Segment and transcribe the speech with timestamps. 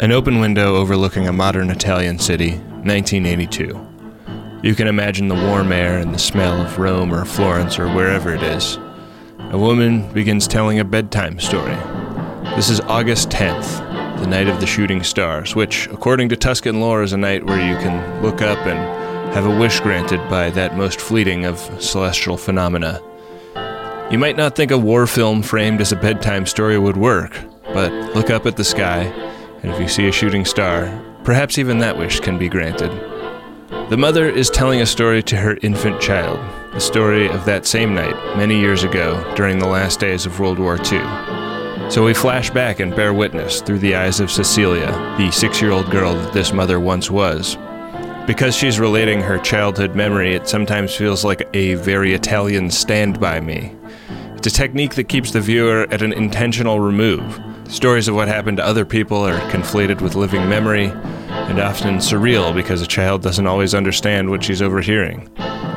[0.00, 3.76] An open window overlooking a modern Italian city, 1982.
[4.62, 8.32] You can imagine the warm air and the smell of Rome or Florence or wherever
[8.32, 8.78] it is.
[9.50, 11.74] A woman begins telling a bedtime story.
[12.54, 17.02] This is August 10th, the night of the shooting stars, which, according to Tuscan lore,
[17.02, 18.78] is a night where you can look up and
[19.34, 23.02] have a wish granted by that most fleeting of celestial phenomena.
[24.12, 27.36] You might not think a war film framed as a bedtime story would work,
[27.74, 29.12] but look up at the sky,
[29.62, 32.90] and if you see a shooting star, perhaps even that wish can be granted.
[33.90, 36.38] The mother is telling a story to her infant child,
[36.74, 40.58] the story of that same night, many years ago, during the last days of World
[40.58, 41.90] War II.
[41.90, 45.70] So we flash back and bear witness through the eyes of Cecilia, the six year
[45.70, 47.56] old girl that this mother once was.
[48.26, 53.40] Because she's relating her childhood memory, it sometimes feels like a very Italian stand by
[53.40, 53.74] me.
[54.36, 57.40] It's a technique that keeps the viewer at an intentional remove.
[57.68, 62.54] Stories of what happened to other people are conflated with living memory, and often surreal
[62.54, 65.28] because a child doesn't always understand what she's overhearing.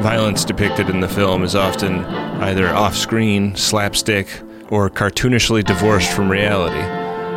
[0.02, 2.06] Violence depicted in the film is often
[2.42, 4.28] either off screen, slapstick,
[4.70, 6.80] or cartoonishly divorced from reality.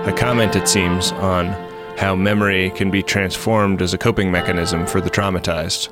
[0.09, 1.47] A comment, it seems, on
[1.99, 5.89] how memory can be transformed as a coping mechanism for the traumatized.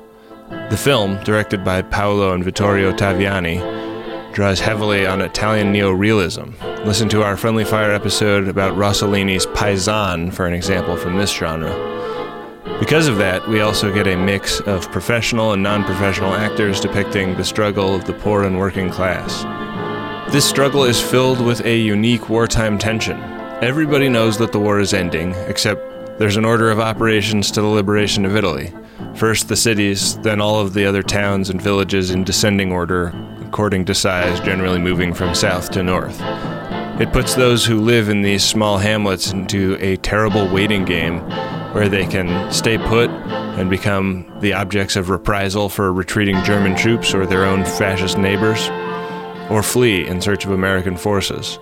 [0.69, 3.92] The film, directed by Paolo and Vittorio Taviani,
[4.33, 6.53] draws heavily on Italian neorealism.
[6.85, 11.71] Listen to our Friendly Fire episode about Rossellini's Paisan for an example from this genre.
[12.79, 17.35] Because of that, we also get a mix of professional and non professional actors depicting
[17.35, 19.43] the struggle of the poor and working class.
[20.31, 23.19] This struggle is filled with a unique wartime tension.
[23.61, 27.67] Everybody knows that the war is ending, except there's an order of operations to the
[27.67, 28.73] liberation of Italy.
[29.15, 33.11] First the cities, then all of the other towns and villages in descending order,
[33.53, 36.19] according to size, generally moving from south to north.
[36.99, 41.19] It puts those who live in these small hamlets into a terrible waiting game
[41.71, 47.13] where they can stay put and become the objects of reprisal for retreating German troops
[47.13, 48.69] or their own fascist neighbors
[49.51, 51.59] or flee in search of American forces.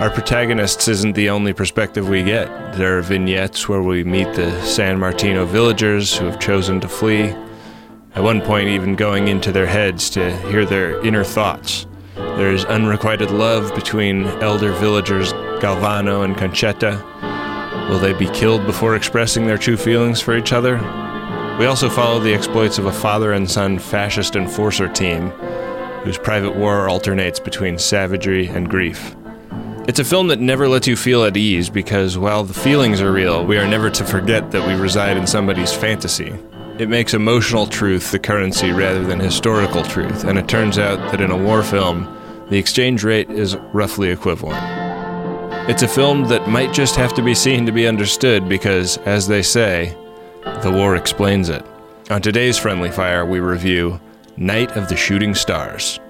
[0.00, 2.46] Our protagonists isn't the only perspective we get.
[2.78, 7.34] There are vignettes where we meet the San Martino villagers who have chosen to flee,
[8.14, 11.86] at one point, even going into their heads to hear their inner thoughts.
[12.14, 17.00] There is unrequited love between elder villagers Galvano and Concetta.
[17.88, 20.76] Will they be killed before expressing their true feelings for each other?
[21.58, 25.28] We also follow the exploits of a father and son fascist enforcer team
[26.02, 29.14] whose private war alternates between savagery and grief.
[29.88, 33.12] It's a film that never lets you feel at ease because while the feelings are
[33.12, 36.32] real, we are never to forget that we reside in somebody's fantasy.
[36.82, 41.20] It makes emotional truth the currency rather than historical truth, and it turns out that
[41.20, 42.12] in a war film,
[42.50, 44.60] the exchange rate is roughly equivalent.
[45.70, 49.28] It's a film that might just have to be seen to be understood because, as
[49.28, 49.96] they say,
[50.62, 51.64] the war explains it.
[52.10, 54.00] On today's Friendly Fire, we review
[54.36, 56.00] Night of the Shooting Stars.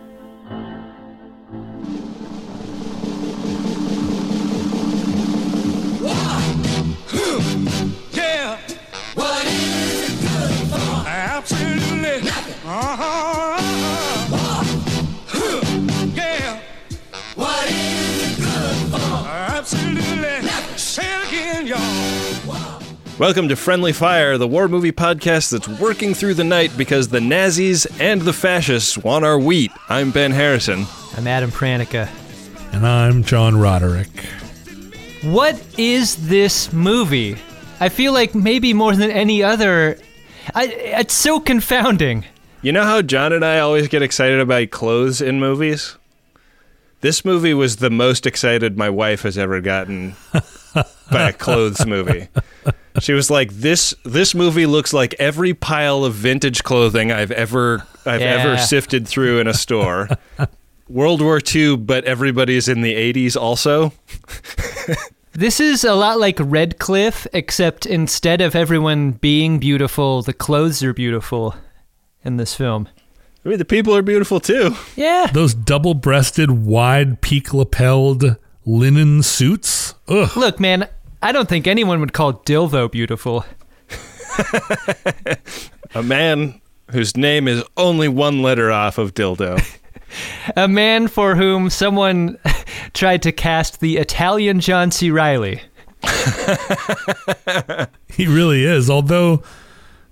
[23.19, 27.21] Welcome to Friendly Fire, the war movie podcast that's working through the night because the
[27.21, 29.71] Nazis and the fascists want our wheat.
[29.89, 30.87] I'm Ben Harrison.
[31.17, 32.09] I'm Adam Pranica.
[32.73, 34.09] And I'm John Roderick.
[35.23, 37.37] What is this movie?
[37.81, 39.99] I feel like maybe more than any other.
[40.55, 42.25] I, it's so confounding.
[42.63, 45.97] You know how John and I always get excited about clothes in movies?
[47.03, 50.17] This movie was the most excited my wife has ever gotten
[51.11, 52.29] by a clothes movie.
[53.01, 57.87] She was like, "This this movie looks like every pile of vintage clothing I've ever
[58.05, 60.09] I've ever sifted through in a store."
[60.89, 63.93] World War II, but everybody's in the 80s also.
[65.33, 70.83] This is a lot like Red Cliff, except instead of everyone being beautiful, the clothes
[70.83, 71.55] are beautiful
[72.23, 72.89] in this film.
[73.43, 74.77] I mean, the people are beautiful too.
[74.95, 75.31] Yeah.
[75.33, 78.37] Those double breasted, wide peak lapelled
[78.67, 79.82] linen suits.
[80.09, 80.37] Ugh.
[80.37, 80.89] Look, man,
[81.21, 83.45] I don't think anyone would call Dilvo beautiful.
[85.95, 86.61] A man
[86.91, 89.63] whose name is only one letter off of dildo.
[90.57, 92.39] A man for whom someone
[92.95, 95.11] tried to cast the Italian John C.
[95.11, 95.63] Reilly.
[98.13, 98.91] He really is.
[98.91, 99.43] Although,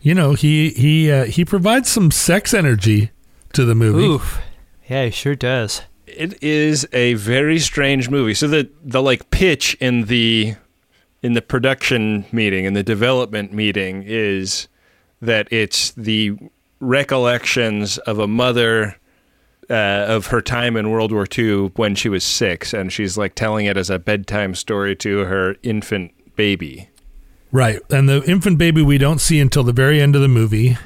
[0.01, 3.11] you know, he he uh, he provides some sex energy
[3.53, 4.05] to the movie.
[4.05, 4.41] Oof.
[4.89, 5.83] Yeah, he sure does.
[6.17, 8.35] It is a very strange movie.
[8.35, 10.55] So the the like pitch in the
[11.23, 14.69] in the production meeting in the development meeting is
[15.21, 16.37] that it's the
[16.81, 18.97] recollections of a mother
[19.69, 23.35] uh, of her time in World War II when she was six, and she's like
[23.35, 26.91] telling it as a bedtime story to her infant baby.
[27.53, 30.77] Right, and the infant baby we don't see until the very end of the movie.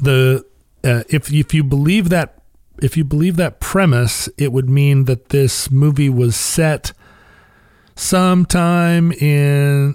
[0.00, 0.44] The
[0.82, 2.41] uh, if if you believe that
[2.82, 6.92] if you believe that premise, it would mean that this movie was set
[7.94, 9.94] sometime in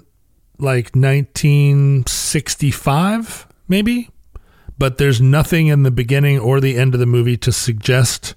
[0.58, 4.08] like 1965, maybe.
[4.78, 8.34] But there's nothing in the beginning or the end of the movie to suggest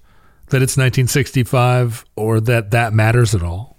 [0.48, 3.78] that it's 1965 or that that matters at all.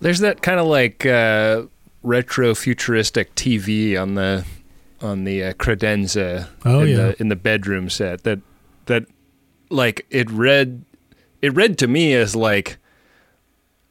[0.00, 1.64] There's that kind of like uh,
[2.02, 4.46] retro futuristic TV on the
[5.02, 6.96] on the uh, credenza Oh, in yeah.
[6.96, 8.38] the in the bedroom set that
[8.86, 9.04] that
[9.70, 10.84] like it read
[11.42, 12.78] it read to me as like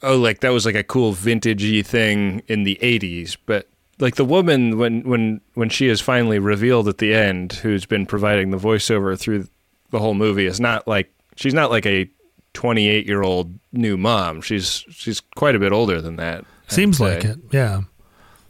[0.02, 3.68] oh like that was like a cool vintagey thing in the 80s but
[4.00, 8.06] like the woman when when when she is finally revealed at the end who's been
[8.06, 9.48] providing the voiceover through
[9.92, 12.10] the whole movie is not like she's not like a
[12.54, 14.42] 28 year old new mom.
[14.42, 17.82] She's she's quite a bit older than that Seems like it, yeah.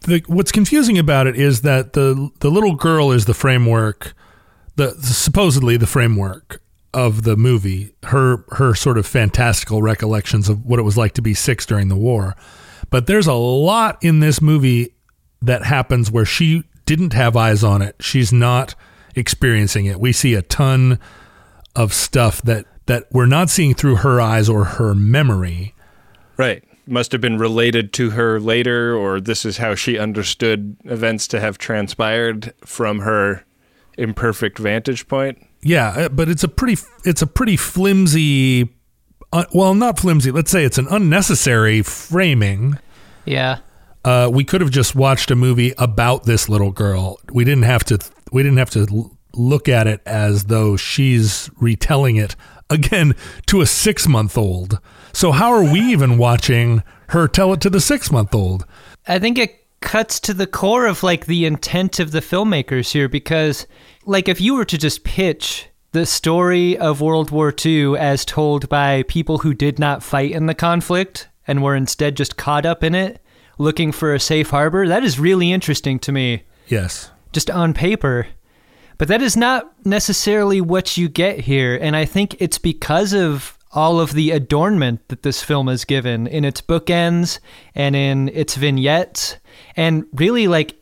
[0.01, 4.13] The, what's confusing about it is that the the little girl is the framework,
[4.75, 6.61] the supposedly the framework
[6.95, 7.93] of the movie.
[8.03, 11.89] Her her sort of fantastical recollections of what it was like to be six during
[11.89, 12.35] the war,
[12.89, 14.95] but there's a lot in this movie
[15.41, 17.95] that happens where she didn't have eyes on it.
[17.99, 18.73] She's not
[19.15, 19.99] experiencing it.
[19.99, 20.99] We see a ton
[21.75, 25.75] of stuff that that we're not seeing through her eyes or her memory.
[26.37, 26.63] Right.
[26.87, 31.39] Must have been related to her later, or this is how she understood events to
[31.39, 33.43] have transpired from her
[33.97, 35.43] imperfect vantage point.
[35.65, 38.69] Yeah, uh, but it's a pretty it's a pretty flimsy
[39.35, 40.31] uh, well, not flimsy.
[40.31, 42.79] Let's say it's an unnecessary framing.
[43.25, 43.57] Yeah.
[44.05, 47.19] Uh, we could have just watched a movie about this little girl.
[47.33, 47.99] We didn't have to
[48.31, 52.37] we didn't have to look at it as though she's retelling it
[52.69, 53.13] again
[53.47, 54.79] to a 6-month-old.
[55.11, 58.65] So how are we even watching her tell it to the 6-month-old?
[59.07, 63.09] I think it cuts to the core of like the intent of the filmmakers here
[63.09, 63.67] because
[64.05, 68.67] like if you were to just pitch the story of World War II as told
[68.69, 72.83] by people who did not fight in the conflict and were instead just caught up
[72.83, 73.21] in it
[73.57, 77.11] looking for a safe harbor that is really interesting to me Yes.
[77.31, 78.27] just on paper.
[78.97, 81.77] But that is not necessarily what you get here.
[81.81, 86.27] And I think it's because of all of the adornment that this film is given
[86.27, 87.39] in its bookends
[87.75, 89.35] and in its vignettes.
[89.75, 90.81] And really, like,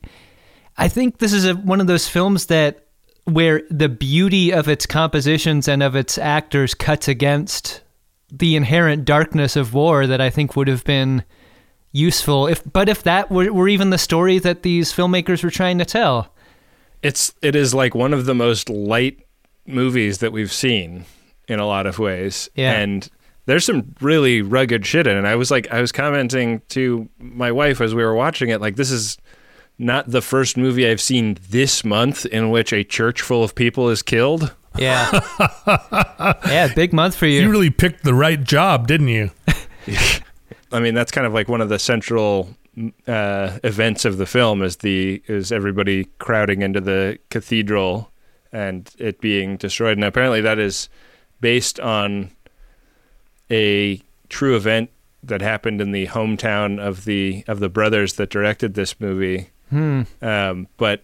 [0.77, 2.82] I think this is a, one of those films that
[3.25, 7.81] where the beauty of its compositions and of its actors cuts against
[8.31, 11.23] the inherent darkness of war that I think would have been
[11.91, 15.77] useful if but if that were, were even the story that these filmmakers were trying
[15.77, 16.33] to tell
[17.03, 19.19] It's it is like one of the most light
[19.67, 21.05] movies that we've seen
[21.47, 22.49] in a lot of ways.
[22.55, 22.73] Yeah.
[22.73, 23.07] And
[23.45, 25.25] there's some really rugged shit in it.
[25.25, 28.75] I was like I was commenting to my wife as we were watching it, like
[28.75, 29.17] this is
[29.77, 33.89] not the first movie I've seen this month in which a church full of people
[33.89, 34.53] is killed.
[34.77, 35.21] Yeah.
[36.47, 37.41] yeah, big month for you.
[37.41, 39.31] You really picked the right job, didn't you?
[40.71, 42.55] I mean, that's kind of like one of the central
[43.07, 48.11] uh, events of the film is the is everybody crowding into the cathedral
[48.51, 49.97] and it being destroyed.
[49.97, 50.89] And apparently, that is
[51.39, 52.31] based on
[53.51, 54.89] a true event
[55.21, 59.49] that happened in the hometown of the of the brothers that directed this movie.
[59.73, 60.01] Hmm.
[60.21, 61.03] Um, but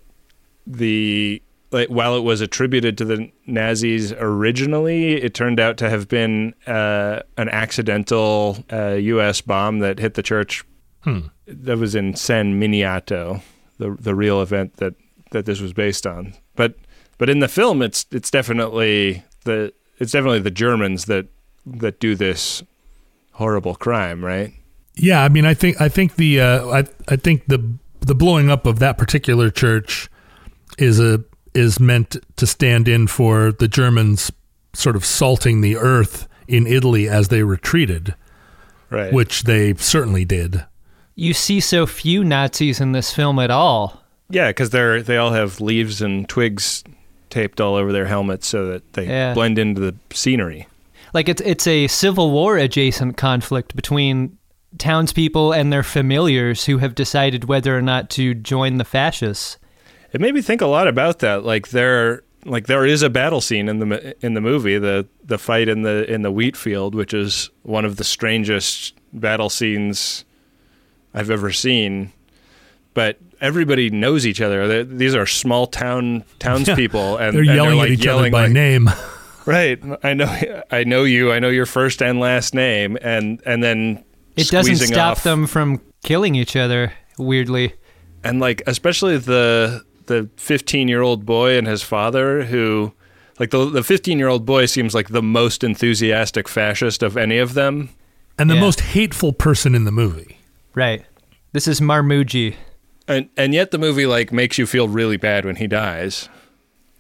[0.68, 6.08] the like while it was attributed to the Nazis originally, it turned out to have
[6.08, 9.42] been uh, an accidental uh, U.S.
[9.42, 10.64] bomb that hit the church.
[11.02, 11.20] Hmm.
[11.48, 13.42] That was in San Miniato,
[13.80, 14.94] the the real event that
[15.32, 16.36] that this was based on.
[16.56, 16.76] But
[17.18, 21.26] but in the film, it's it's definitely the it's definitely the Germans that
[21.66, 22.62] that do this
[23.32, 24.54] horrible crime, right?
[24.96, 28.50] Yeah, I mean, I think I think the uh, I I think the the blowing
[28.50, 30.10] up of that particular church
[30.78, 34.32] is a is meant to stand in for the Germans
[34.74, 38.14] sort of salting the earth in Italy as they retreated,
[38.90, 39.12] Right.
[39.12, 40.64] which they certainly did.
[41.16, 44.04] You see so few Nazis in this film at all.
[44.30, 46.84] Yeah, because they're they all have leaves and twigs
[47.30, 49.34] taped all over their helmets so that they Yeah.
[49.34, 50.68] blend into the scenery.
[51.14, 54.38] Like it's it's a Civil War adjacent conflict between
[54.78, 59.58] townspeople and their familiars who have decided whether or not to join the fascists.
[60.14, 61.44] It made me think a lot about that.
[61.44, 65.38] Like there, like there is a battle scene in the in the movie, the the
[65.38, 70.26] fight in the in the wheat field, which is one of the strangest battle scenes
[71.14, 72.12] I've ever seen.
[72.96, 74.68] but everybody knows each other.
[74.68, 78.32] They're- these are small town townspeople, and They're and yelling like at each yelling other
[78.32, 78.90] by like, name.
[79.46, 79.80] Right.
[80.04, 80.64] I know.
[80.70, 81.32] I know you.
[81.32, 84.04] I know your first and last name, and and then
[84.42, 86.94] It doesn't stop off- them from killing each other.
[87.18, 87.74] Weirdly,
[88.24, 92.94] and like especially the the 15 year old boy and his father who
[93.40, 97.38] like the the 15 year old boy seems like the most enthusiastic fascist of any
[97.38, 97.90] of them
[98.38, 98.62] And the Yeah.
[98.62, 100.40] most hateful person in the movie.
[100.74, 101.04] right?
[101.52, 102.56] This is Marmugi.
[103.08, 106.30] and and yet the movie like makes you feel really bad when he dies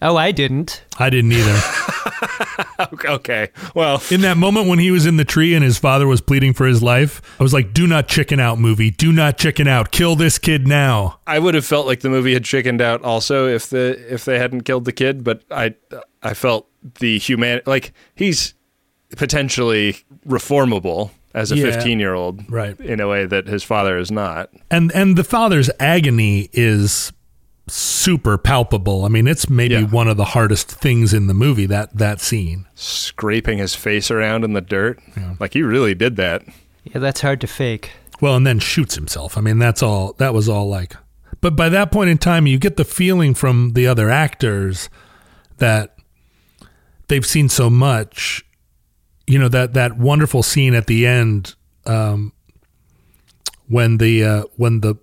[0.01, 0.83] Oh, I didn't.
[0.97, 1.59] I didn't either.
[3.05, 6.21] okay well in that moment when he was in the tree and his father was
[6.21, 8.91] pleading for his life, I was like, do not chicken out, movie.
[8.91, 9.91] Do not chicken out.
[9.91, 11.19] Kill this kid now.
[11.27, 14.37] I would have felt like the movie had chickened out also if the if they
[14.39, 15.75] hadn't killed the kid but I
[16.23, 16.67] I felt
[16.99, 18.53] the human like he's
[19.17, 19.97] potentially
[20.27, 21.71] reformable as a Yeah.
[21.71, 22.79] 15 year old Right.
[22.79, 27.11] in a way that his father is not And and the father's agony is
[27.69, 29.05] super palpable.
[29.05, 29.83] I mean, it's maybe Yeah.
[29.83, 32.65] one of the hardest things in the movie that that scene.
[32.75, 34.99] scraping his face around in the dirt
[35.39, 36.43] like he really did that
[36.85, 37.91] Yeah, that's hard to fake.
[38.21, 39.37] Well, and then shoots himself.
[39.37, 40.13] I mean, that's all.
[40.17, 40.95] That was all like.
[41.41, 44.89] But by that point in time, you get the feeling from the other actors
[45.59, 45.95] that
[47.07, 48.43] they've seen so much.
[49.27, 52.33] You know that that wonderful scene at the end um,
[53.67, 54.95] when the uh, when the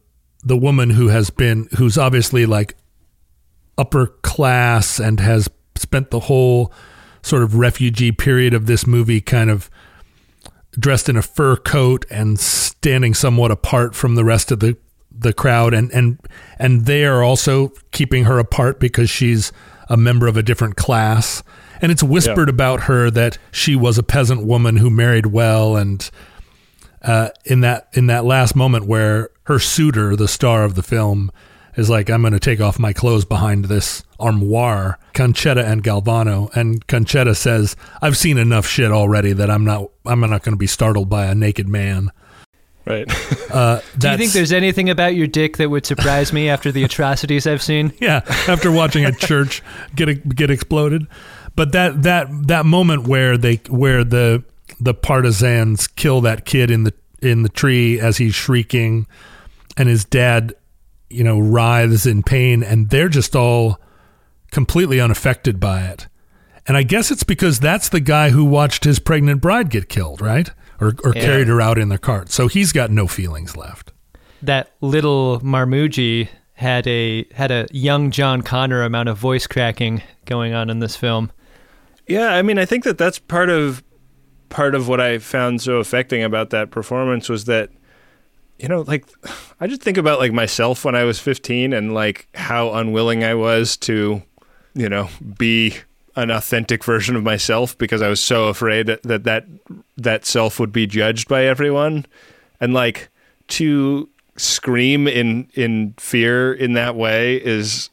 [0.47, 2.77] the woman who has been who's obviously like
[3.77, 6.73] upper class and has spent the whole
[7.21, 9.69] sort of refugee period of this movie kind of
[10.79, 14.77] dressed in a fur coat and standing somewhat apart from the rest of the
[15.19, 16.21] the crowd and and
[16.59, 19.53] and they are also keeping her apart because she's
[19.89, 21.43] a member of a different class.
[21.81, 26.09] And it's whispered about her that she was a peasant woman who married well and
[27.07, 31.31] uh, in that in that last moment where her suitor, the star of the film,
[31.77, 36.55] is like, "I'm going to take off my clothes behind this armoire." Concetta and Galvano,
[36.55, 40.57] and Concetta says, "I've seen enough shit already that I'm not I'm not going to
[40.57, 42.11] be startled by a naked man."
[42.85, 43.07] right
[43.51, 46.85] Uh, Do you think there's anything about your dick that would surprise me after the
[46.85, 47.93] atrocities I've seen?
[48.01, 49.61] yeah after watching a church
[49.97, 51.09] get get exploded
[51.57, 54.45] but that that that moment where they where the
[54.81, 56.93] the partisans kill that kid in the
[57.23, 59.07] in the tree as he's shrieking
[59.77, 60.55] and his dad
[61.11, 63.81] you know writhes in pain and they're just all
[64.51, 66.07] completely unaffected by it
[66.67, 70.21] and i guess it's because that's the guy who watched his pregnant bride get killed
[70.21, 71.23] right or, or Yeah.
[71.25, 73.93] carried her out in the cart so he's got no feelings left
[74.43, 80.55] That little Marmugi had a had a young John Connor amount of voice cracking going
[80.55, 81.31] on in this film.
[82.07, 83.83] Yeah, I mean, I think that that's part of
[84.49, 87.71] part of what I found so affecting about that performance was that
[88.59, 89.07] you know, like
[89.61, 93.35] I just think about like myself when I was 15 and like how unwilling I
[93.35, 94.23] was to,
[94.75, 95.77] you know, be
[96.15, 99.47] an authentic version of myself because I was so afraid that that that,
[99.97, 102.07] that self would be judged by everyone.
[102.61, 103.11] And like
[103.49, 107.91] to scream in in fear in that way is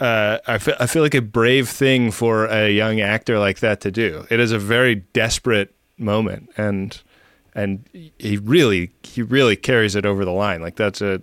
[0.00, 3.80] uh, I feel, I feel like a brave thing for a young actor like that
[3.82, 4.26] to do.
[4.30, 7.00] It is a very desperate moment, and
[7.54, 7.88] and
[8.18, 10.60] he really he really carries it over the line.
[10.60, 11.22] Like that's a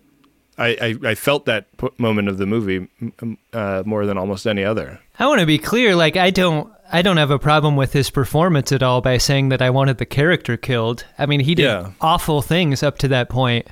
[0.57, 2.87] I I, I felt that p- moment of the movie
[3.53, 4.99] uh, more than almost any other.
[5.19, 8.09] I want to be clear, like I don't I don't have a problem with his
[8.09, 11.05] performance at all by saying that I wanted the character killed.
[11.17, 11.91] I mean, he did Yeah.
[12.01, 13.67] awful things up to that point.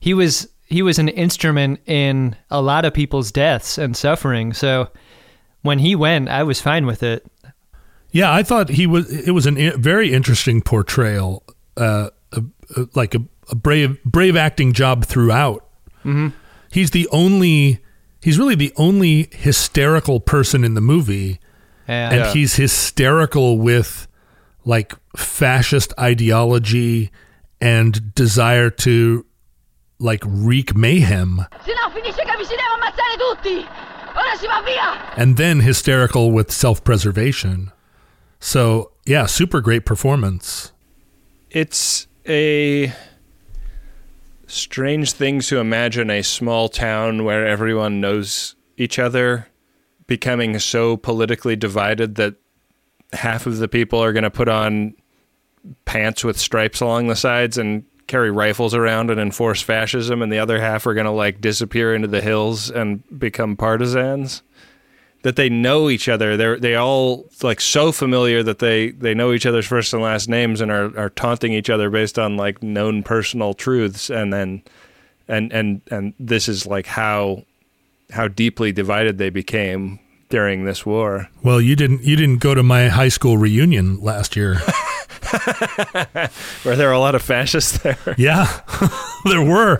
[0.00, 4.52] He was he was an instrument in a lot of people's deaths and suffering.
[4.52, 4.88] So
[5.62, 7.24] when he went, I was fine with it.
[8.10, 9.10] Yeah, I thought he was.
[9.26, 11.42] It was a i- very interesting portrayal,
[11.76, 12.42] uh, a,
[12.76, 15.66] a, like a, a brave, brave acting job throughout.
[16.04, 16.28] Mm-hmm.
[16.70, 17.78] He's the only.
[18.22, 21.40] He's really the only hysterical person in the movie,
[21.88, 22.08] Yeah.
[22.10, 22.32] and Yeah.
[22.32, 24.06] he's hysterical with
[24.64, 27.10] like fascist ideology
[27.60, 29.24] and desire to
[30.02, 32.56] like wreak mayhem, Se no finisce che vi si
[33.18, 33.66] tutti!
[34.14, 35.14] Ora si va via!
[35.16, 37.72] and then hysterical with self-preservation.
[38.40, 40.72] So yeah, super great performance.
[41.50, 42.92] It's a
[44.46, 49.48] strange thing to imagine a small town where everyone knows each other
[50.06, 52.34] becoming so politically divided that
[53.12, 54.94] half of the people are going to put on
[55.84, 60.38] pants with stripes along the sides and carry rifles around and enforce fascism and the
[60.38, 64.42] other half are going to like disappear into the hills and become partisans
[65.22, 66.36] that they know each other.
[66.36, 70.28] They're they all like so familiar that they they know each other's first and last
[70.28, 74.10] names and are are taunting each other based on like known personal truths.
[74.10, 74.62] And then
[75.28, 77.44] and and and this is like how
[78.10, 81.28] how deeply divided they became during this war.
[81.42, 84.60] Well, you didn't you didn't go to my high school reunion last year.
[86.64, 88.14] Were there a lot of fascists there?
[88.18, 88.60] yeah,
[89.24, 89.78] there were.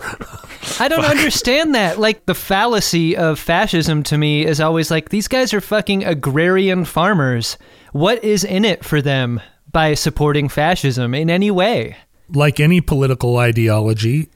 [0.79, 1.99] I don't understand that.
[1.99, 6.85] Like the fallacy of fascism to me is always like these guys are fucking agrarian
[6.85, 7.57] farmers.
[7.91, 9.41] What is in it for them
[9.71, 11.97] by supporting fascism in any way?
[12.29, 14.29] Like any political ideology,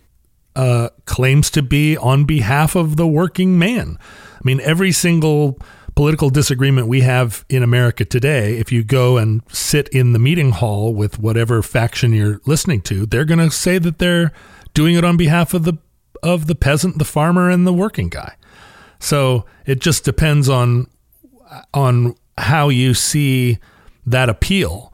[0.57, 3.97] uh, claims to be on behalf of the working man.
[4.01, 5.59] I mean, every single
[5.97, 10.51] political disagreement we have in America today, if you go and sit in the meeting
[10.51, 14.31] hall with whatever faction you're listening to, they're going to say that they're
[14.75, 15.73] doing it on behalf of the
[16.21, 18.35] of the peasant, the farmer, and the working guy.
[18.99, 20.85] So it just depends on
[21.73, 23.57] on how you see
[24.05, 24.93] that appeal.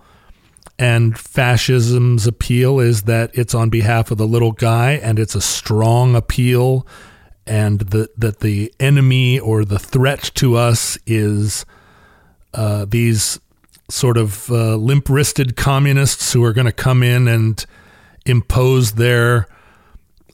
[0.80, 5.42] And fascism's appeal is that it's on behalf of the little guy, and it's a
[5.42, 6.88] strong appeal,
[7.46, 11.66] and the, that the enemy or the threat to us is
[12.54, 13.40] uh, these
[13.90, 17.66] sort of uh, limp wristed communists who are going to come in and
[18.26, 19.48] impose their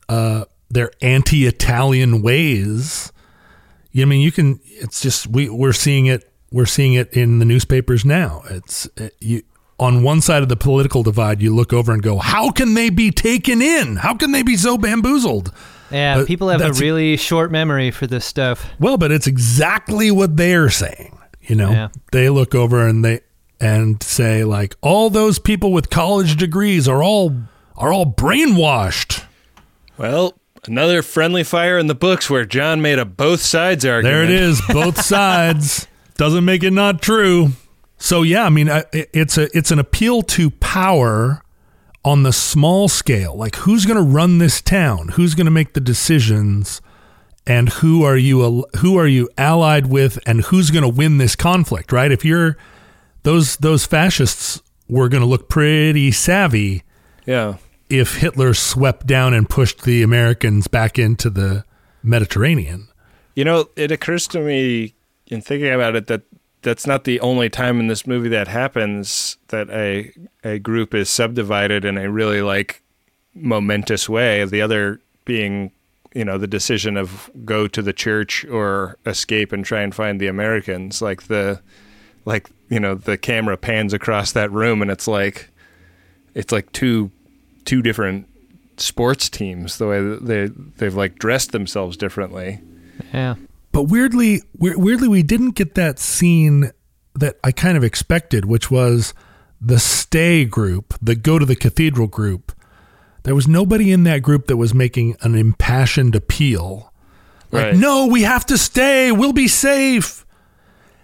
[0.08, 3.12] uh, their anti Italian ways.
[3.96, 4.60] I mean, you can.
[4.66, 6.32] It's just we we're seeing it.
[6.51, 8.44] We're seeing it in the newspapers now.
[8.50, 9.44] It's it, you
[9.80, 11.42] on one side of the political divide.
[11.42, 13.98] You look over and go, "How can they be taken in?
[13.98, 15.51] How can they be so bamboozled?"
[15.91, 18.69] Yeah, But people have a that's- really short memory for this stuff.
[18.79, 21.17] Well, but it's exactly what they're saying.
[21.41, 21.88] You know, Yeah.
[22.12, 23.22] they look over and they
[23.60, 27.36] and say like, "All those people with college degrees are all
[27.75, 29.24] are all brainwashed."
[29.98, 30.34] Well,
[30.67, 34.13] another friendly fire in the books where John made a both sides argument.
[34.15, 35.88] There it is, both sides.
[36.17, 37.51] Doesn't make it not true.
[37.98, 41.41] So yeah, I mean, it's a it's an appeal to power
[42.06, 43.36] on the small scale.
[43.36, 45.10] Like, who's going to run this town?
[45.10, 46.82] Who's going to make the decisions?
[47.48, 50.20] And who are you who are you allied with?
[50.25, 51.91] And who's going to win this conflict?
[51.91, 52.12] Right?
[52.12, 52.58] If you're
[53.24, 56.84] those those fascists were going to look pretty savvy
[57.26, 57.56] Yeah.
[57.89, 61.63] if Hitler swept down and pushed the Americans back into the
[62.04, 62.88] Mediterranean.
[63.36, 64.93] You know, it occurs to me
[65.28, 66.21] in thinking about it that
[66.62, 70.12] that's not the only time in this movie that happens that a
[70.43, 72.82] a group is subdivided in a really like
[73.34, 74.43] momentous way.
[74.45, 75.72] The other being,
[76.13, 80.19] you know, the decision of go to the church or escape and try and find
[80.19, 81.02] the Americans.
[81.02, 81.62] Like the
[82.26, 85.50] like, you know, the camera pans across that room and it's like
[86.36, 87.12] it's like two
[87.65, 88.28] two different
[88.78, 92.60] sports teams the way they they've like dressed themselves differently.
[93.13, 93.36] Yeah.
[93.71, 96.71] But weirdly, we- weirdly, we didn't get that scene
[97.15, 99.13] that I kind of expected, which was
[99.62, 102.51] the stay group, the go to the cathedral group.
[103.23, 106.91] There was nobody in that group that was making an impassioned appeal.
[107.51, 107.75] Like, Right.
[107.75, 109.12] no, we have to stay.
[109.12, 110.25] We'll be safe.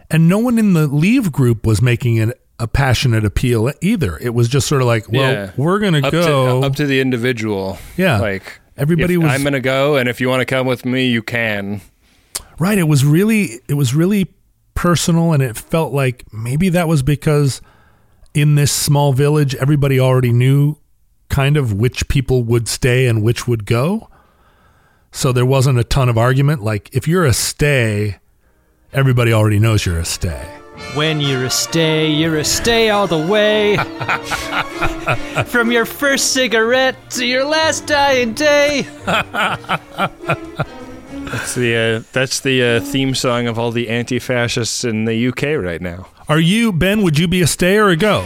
[0.10, 4.18] And no one in the leave group was making an, a passionate appeal either.
[4.22, 5.52] It was just sort of like, well, Yeah.
[5.58, 6.62] we're going to go.
[6.62, 7.78] to up to the individual.
[7.98, 8.20] Yeah.
[8.20, 11.22] like Everybody was- I'm gonna go, and if you want to come with me, you
[11.24, 11.80] can.
[12.60, 12.78] Right.
[12.78, 14.34] It was really it was really
[14.74, 17.62] personal and it felt like maybe that was because
[18.34, 20.76] in this small village everybody already knew
[21.30, 24.10] kind of which people would stay and which would go.
[25.12, 28.20] So there wasn't a ton of argument like if you're a stay
[28.94, 30.50] everybody already knows you're a stay.
[30.94, 33.78] When you're a stay, you're a stay all the way.
[35.46, 38.88] From your first cigarette to your last dying day.
[41.26, 45.62] That's the uh, that's the uh, theme song of all the anti-fascists in the UK
[45.64, 46.08] right now.
[46.30, 48.22] Are you Ben would you be a stay or a go?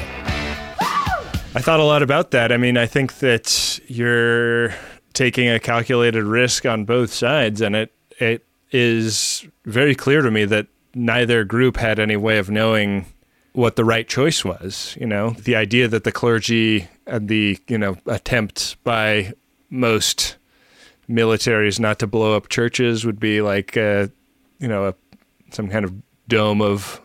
[1.56, 2.52] I thought a lot about that.
[2.52, 4.74] I mean, I think that you're
[5.14, 10.46] taking a calculated risk on both sides, and it it is very clear to me
[10.46, 13.06] that neither group had any way of knowing
[13.54, 14.96] what the right choice was.
[15.00, 19.34] You know, the idea that the clergy and the you know attempt by
[19.70, 20.36] most
[21.10, 24.08] militaries not to blow up churches would be like uh,
[24.60, 24.96] you know a,
[25.52, 25.94] some kind of
[26.28, 27.02] dome of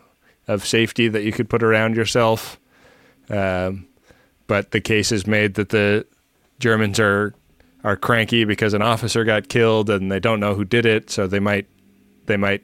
[0.47, 2.59] of safety that you could put around yourself.
[3.29, 3.87] Um,
[4.47, 6.05] but the case is made that the
[6.59, 7.33] Germans are
[7.83, 11.27] are cranky because an officer got killed and they don't know who did it, so
[11.27, 11.67] they might
[12.27, 12.63] they might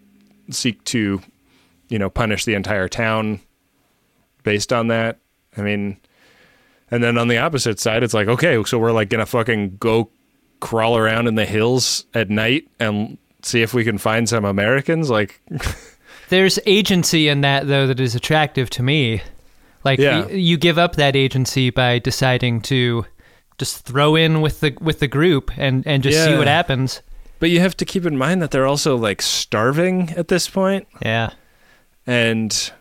[0.49, 1.21] seek to
[1.89, 3.39] you know punish the entire town
[4.43, 5.19] based on that.
[5.57, 5.97] I mean,
[6.89, 10.11] and then on the opposite side, it's like okay, so we're like gonna fucking go
[10.61, 15.09] crawl around in the hills at night and see if we can find some Americans.
[15.09, 15.41] Like,
[16.29, 19.21] There's agency in that, though, that is attractive to me.
[19.83, 20.25] Like, Yeah.
[20.25, 23.05] y- you give up that agency by deciding to
[23.57, 27.01] just throw in with the with the group and and just see what happens.
[27.39, 30.87] But you have to keep in mind that they're also like starving at this point,
[31.03, 31.31] Yeah.
[32.07, 32.71] and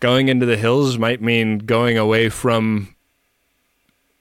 [0.00, 2.94] going into the hills might mean going away from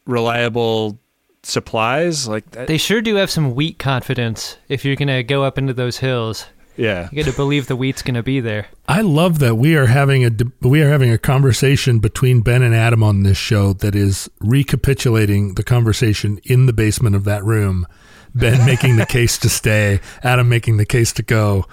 [0.05, 0.99] reliable
[1.43, 2.27] supplies.
[2.27, 2.67] Like that.
[2.67, 5.97] They sure do have some wheat confidence if you're going to go up into those
[5.97, 6.45] hills.
[6.75, 7.09] yeah.
[7.11, 8.67] You got to believe the wheat's going to be there.
[8.87, 12.73] I love that we are having a we are having a conversation between Ben and
[12.75, 17.85] Adam on this show that is recapitulating the conversation in the basement of that room.
[18.33, 21.65] Ben making the case to stay, Adam making the case to go.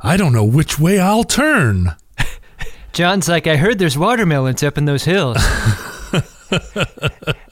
[0.00, 1.94] I don't know which way I'll turn.
[2.92, 5.36] John's like, I heard there's watermelons up in those hills.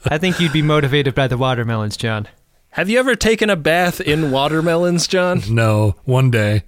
[0.07, 2.29] I think you'd be motivated by the watermelons, John.
[2.71, 5.43] Have you ever taken a bath in watermelons, John?
[5.49, 6.63] No, one day.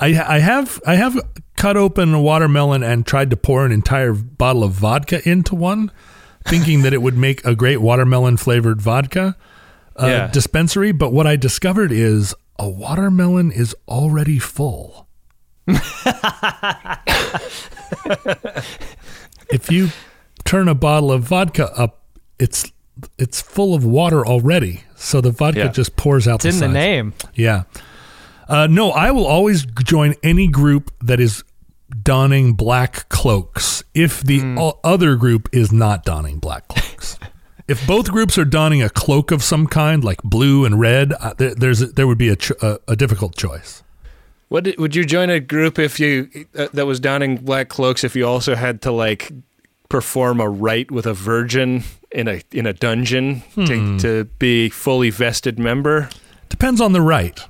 [0.00, 1.18] I I have I have
[1.56, 5.90] cut open a watermelon and tried to pour an entire bottle of vodka into one,
[6.44, 9.36] thinking that it would make a great watermelon flavored vodka
[9.96, 10.26] uh, Yeah.
[10.32, 10.90] dispensary.
[10.92, 15.06] But what I discovered is a watermelon is already full.
[19.50, 19.88] if you
[20.44, 22.03] turn a bottle of vodka up,
[22.38, 22.70] it's
[23.18, 24.84] it's full of water already.
[24.96, 25.68] So the vodka Yeah.
[25.68, 26.44] just pours out.
[26.44, 27.12] It's in the name.
[27.34, 27.64] Yeah.
[28.48, 31.42] Uh, no, I will always join any group that is
[32.02, 37.18] donning black cloaks if the o- other group is not donning black cloaks.
[37.68, 41.34] if both groups are donning a cloak of some kind, like blue and red, uh,
[41.38, 43.82] there, there's a, there would be a, ch- a, a difficult choice.
[44.48, 48.04] What did- would you join a group if you uh, that was donning black cloaks
[48.04, 49.32] if you also had to like
[49.88, 51.82] perform a rite with a virgin
[52.14, 56.08] in a in a dungeon to, to be fully vested member?
[56.48, 57.40] Depends on the right.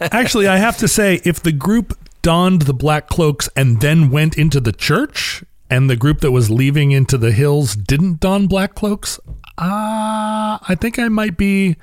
[0.12, 4.36] Actually, I have to say, if the group donned the black cloaks and then went
[4.36, 8.74] into the church, and the group that was leaving into the hills didn't don black
[8.74, 9.20] cloaks,
[9.56, 11.76] uh, I think I might be.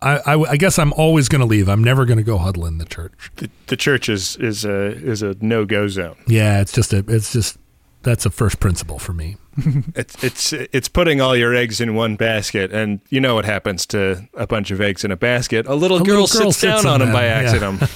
[0.00, 1.66] I, I, I guess I'm always going to leave.
[1.66, 3.30] I'm never going to go huddle in the church.
[3.36, 6.16] The, the church is is a is a no go zone.
[6.28, 7.04] Yeah, it's just a.
[7.08, 7.58] It's just
[8.04, 9.36] that's a first principle for me.
[9.94, 13.86] It's it's it's putting all your eggs in one basket, and you know what happens
[13.86, 15.66] to a bunch of eggs in a basket.
[15.66, 17.80] A little A girl little girl sits down sits on on them by accident.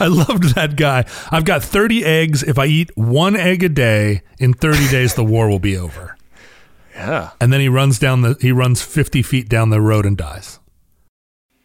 [0.00, 1.04] I loved that guy.
[1.30, 2.42] I've got 30 eggs.
[2.42, 6.16] If I eat one egg a day, in 30 days the war will be over.
[6.94, 10.16] yeah, and then he runs down the he runs 50 feet down the road and
[10.16, 10.58] dies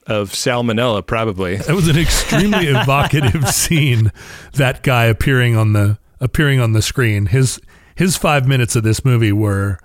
[0.07, 1.57] of salmonella probably.
[1.65, 4.11] That was an extremely evocative scene
[4.53, 7.59] that guy appearing on the appearing on the screen his
[7.95, 9.79] his five minutes of this movie were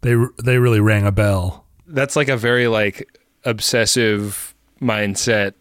[0.00, 5.54] they they really rang a bell That's like a very like obsessive mindset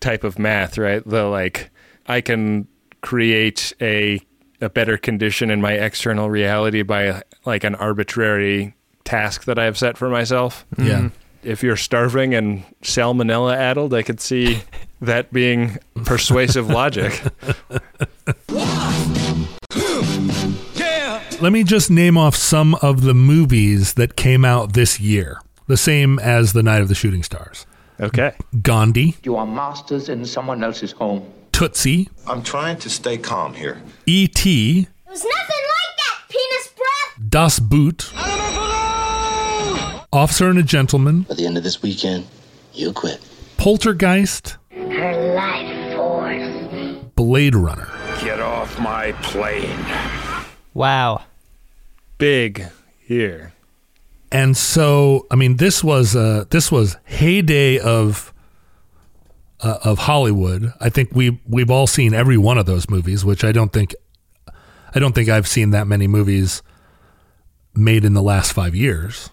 [0.00, 1.02] type of math, right?
[1.06, 1.70] The like
[2.06, 2.68] I can
[3.00, 4.20] create a
[4.60, 8.74] a better condition in my external reality by like an arbitrary
[9.04, 10.64] task that I have set for myself.
[10.78, 11.06] yeah mm-hmm.
[11.42, 14.62] If you're starving and salmonella addled, I could see
[15.00, 17.20] that being persuasive logic.
[21.40, 25.76] Let me just name off some of the movies that came out this year the
[25.76, 27.66] same as the night of the shooting stars
[28.00, 28.32] Okay.
[28.62, 31.24] gandhi You are masters in someone else's home.
[31.52, 33.80] tootsie I'm trying to stay calm here.
[34.06, 37.28] e.t It was nothing like that, penis breath!
[37.28, 38.12] das boot
[40.12, 42.26] officer and a gentleman By the end of this weekend,
[42.74, 43.20] you quit.
[43.56, 47.04] poltergeist Her life force.
[47.16, 47.88] blade runner
[48.20, 49.84] Get off my plane.
[50.74, 51.22] Wow.
[52.18, 52.66] Big
[53.00, 53.52] here.
[54.30, 58.32] and so I mean this was uh this was heyday of
[59.60, 60.72] uh, of Hollywood.
[60.80, 63.94] I think we we've all seen every one of those movies, which I don't think
[64.94, 66.62] I don't think I've seen that many movies
[67.74, 69.30] made in the last 5 years.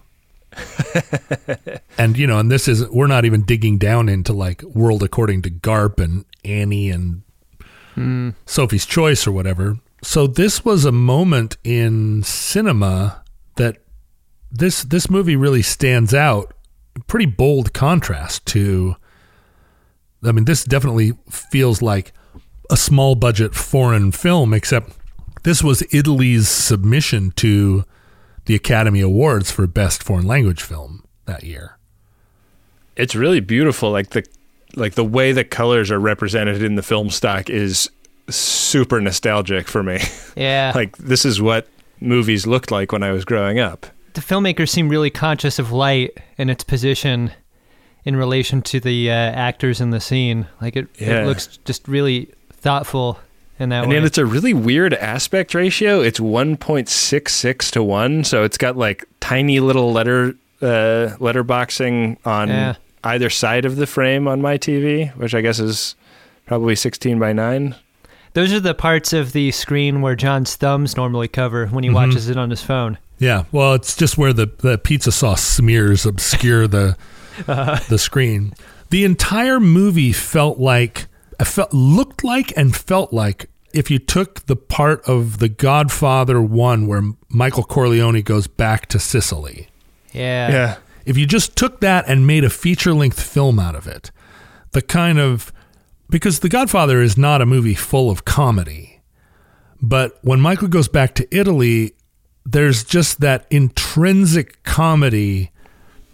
[1.98, 5.42] and you know, and this is we're not even digging down into like World According
[5.42, 7.22] to Garp and Annie and
[7.94, 8.30] hmm.
[8.46, 9.78] Sophie's Choice or whatever.
[10.02, 13.22] So this was a moment in cinema
[13.56, 13.78] that
[14.50, 16.54] this this movie really stands out.
[17.06, 18.96] Pretty bold contrast to.
[20.22, 22.12] I mean, this definitely feels like
[22.70, 24.92] a small budget foreign film, except
[25.44, 27.84] this was Italy's submission to
[28.46, 31.76] the Academy Awards for Best Foreign Language Film that year.
[32.96, 33.90] It's really beautiful.
[33.90, 34.24] Like the
[34.76, 37.90] like the way the colors are represented in the film stock is
[38.28, 39.98] super nostalgic for me.
[40.36, 40.72] Yeah.
[40.74, 41.66] like this is what
[42.00, 43.86] movies looked like when I was growing up.
[44.14, 47.32] the filmmakers seem really conscious of light and its position
[48.04, 50.46] in relation to the uh, actors in the scene.
[50.60, 51.22] Like it, Yeah.
[51.22, 53.29] it looks just really thoughtful in that
[53.60, 53.96] And way.
[53.96, 56.00] then it's a really weird aspect ratio.
[56.00, 62.74] It's 1.66 to 1, so it's got like tiny little letter uh letterboxing on Yeah.
[63.04, 65.94] either side of the frame on my TV, which I guess is
[66.46, 67.74] probably 16 by 9.
[68.34, 71.94] Those are the parts of the screen where John's thumbs normally cover when he Mm-hmm.
[71.96, 72.98] watches it on his phone.
[73.18, 76.96] Yeah, well, it's just where the, the pizza sauce smears obscure the
[77.46, 78.54] the screen.
[78.90, 81.06] The entire movie felt like
[81.44, 86.86] felt looked like and felt like if you took the part of The Godfather 1
[86.86, 89.68] where Michael Corleone goes back to Sicily.
[90.12, 90.50] Yeah.
[90.50, 90.76] Yeah.
[91.06, 94.10] If you just took that and made a feature-length film out of it,
[94.72, 95.52] the kind of
[96.08, 99.00] because The Godfather is not a movie full of comedy.
[99.80, 101.94] But when Michael goes back to Italy,
[102.44, 105.52] there's just that intrinsic comedy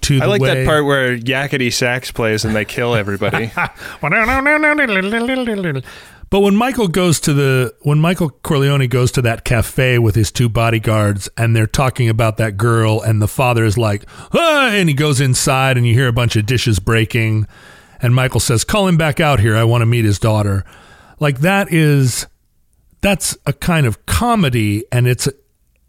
[0.02, 3.50] to the I like way that part where Yakety Sax plays and they kill everybody.
[6.28, 10.32] But when Michael goes to the when Michael Corleone goes to that cafe with his
[10.32, 14.88] two bodyguards and they're talking about that girl and the father is like, ah, and
[14.88, 17.46] he goes inside and you hear a bunch of dishes breaking
[18.00, 19.56] and Michael says, "Call him back out here.
[19.56, 20.64] I want to meet his daughter."
[21.20, 22.26] Like that is
[23.00, 25.28] that's a kind of comedy and it's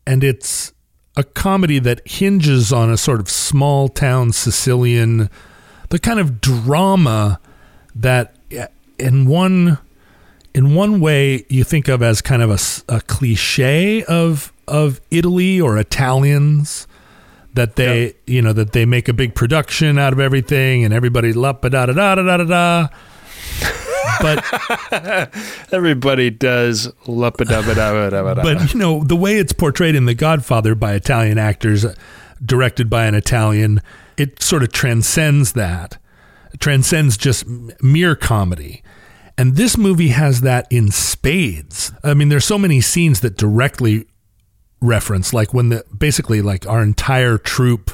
[0.05, 0.71] and it's
[1.15, 5.29] a comedy that hinges on a sort of small town Sicilian
[5.89, 7.39] the kind of drama
[7.95, 8.35] that
[8.99, 9.79] in one
[10.57, 15.77] in one way you think of as kind of a cliche of of Italy or
[15.77, 16.87] Italians
[17.53, 21.31] that they you know that they make a big production out of everything and everybody
[21.31, 22.87] la da da da da da da da
[24.19, 24.43] but
[25.71, 28.41] Everybody does luppa-dubba-dubba-dubba-dubba.
[28.41, 31.93] but you know the way it's portrayed in The Godfather by Italian actors, uh,
[32.43, 33.79] directed by an Italian,
[34.17, 35.99] it sort of transcends that,
[36.51, 37.45] it transcends just
[37.83, 38.81] mere comedy.
[39.37, 41.91] And this movie has that in spades.
[42.03, 44.07] I mean, there's so many scenes that directly
[44.81, 47.91] reference, like when the basically like our entire troop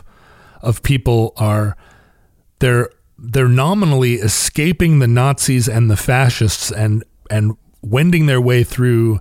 [0.62, 1.76] of people are
[2.60, 9.20] they're they're nominally escaping the Nazis and the fascists and and wending their way through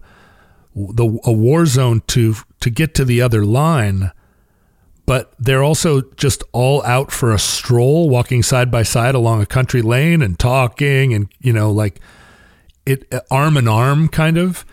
[0.75, 4.13] the a war zone to to get to the other line
[5.07, 9.47] but they're also just all out for a stroll walking side by side along a
[9.47, 12.01] country lane and talking and you know like
[12.87, 14.65] it arm in arm kind of.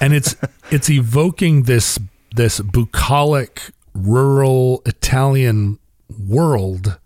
[0.00, 0.36] And it's
[0.70, 1.98] it's evoking this
[2.34, 5.78] this bucolic rural Italian
[6.18, 6.98] world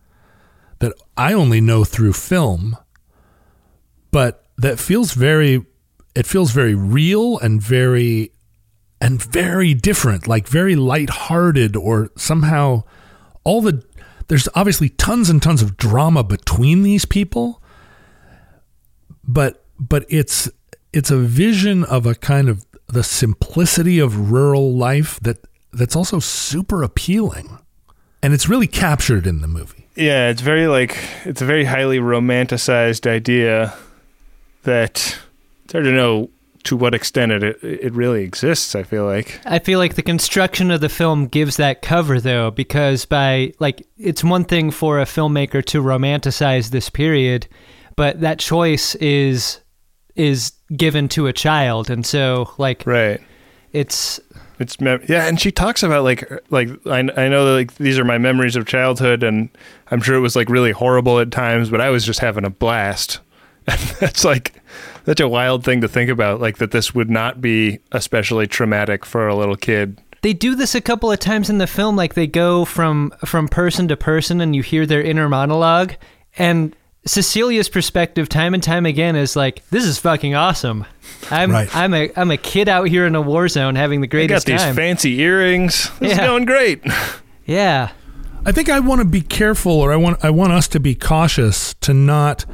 [0.78, 2.76] that I only know through film
[4.10, 5.64] but that feels very
[6.14, 8.32] it feels very real and very
[9.00, 12.82] and very different like very lighthearted or somehow
[13.44, 13.84] all the
[14.28, 17.62] there's obviously tons and tons of drama between these people
[19.24, 20.50] but but it's
[20.92, 25.38] it's a vision of a kind of the simplicity of rural life that
[25.72, 27.58] that's also super appealing.
[28.22, 29.86] And it's really captured in the movie.
[29.94, 33.74] Yeah, it's very like it's a very highly romanticized idea
[34.62, 35.18] that
[35.64, 36.30] it's hard to know
[36.64, 38.74] to what extent it it really exists.
[38.74, 42.50] I feel like I feel like the construction of the film gives that cover though,
[42.50, 47.46] because by like it's one thing for a filmmaker to romanticize this period,
[47.96, 49.60] but that choice is
[50.14, 53.20] is given to a child, and so like right.
[53.72, 54.20] it's
[54.58, 57.98] It's mem- yeah, and she talks about like like I I know that like these
[57.98, 59.48] are my memories of childhood, and
[59.90, 62.50] I'm sure it was like really horrible at times, but I was just having a
[62.50, 63.20] blast.
[63.70, 64.54] And that's like
[65.08, 69.06] such a wild thing to think about, like that this would not be especially traumatic
[69.06, 69.98] for a little kid.
[70.20, 73.48] they do this a couple of times in the film like they go from from
[73.48, 75.94] person to person and you hear their inner monologue
[76.36, 80.84] and Cecilia's perspective time and time again is like this is fucking awesome.
[81.30, 81.74] I'm Right.
[81.74, 84.10] I'm a I'm a kid out here in a war zone having the I got
[84.10, 84.74] greatest these time.
[84.74, 85.90] fancy earrings.
[86.00, 86.82] This is going great.
[87.46, 87.92] yeah.
[88.44, 90.94] I think I want to be careful, or I want I want us to be
[90.94, 92.44] cautious to not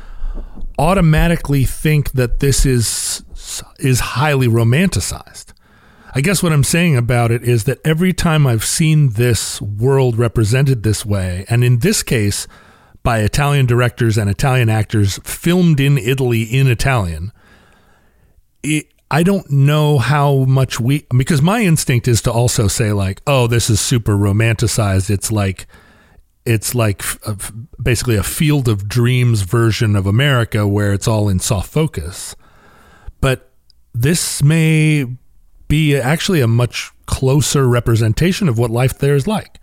[0.78, 3.24] automatically think that this is
[3.78, 5.52] is highly romanticized.
[6.14, 10.16] I guess what I'm saying about it is that every time I've seen this world
[10.16, 12.46] represented this way, and in this case
[13.02, 17.32] by Italian directors and Italian actors filmed in Italy in Italian,
[18.62, 23.20] it, I don't know how much we because my instinct is to also say like,
[23.26, 25.10] oh, this is super romanticized.
[25.10, 25.66] It's like
[26.46, 27.52] it's like f-
[27.82, 32.36] basically a field of dreams version of America where it's all in soft focus.
[33.20, 33.50] But
[33.94, 35.06] this may
[35.68, 39.58] be actually a much closer representation of what life there is like.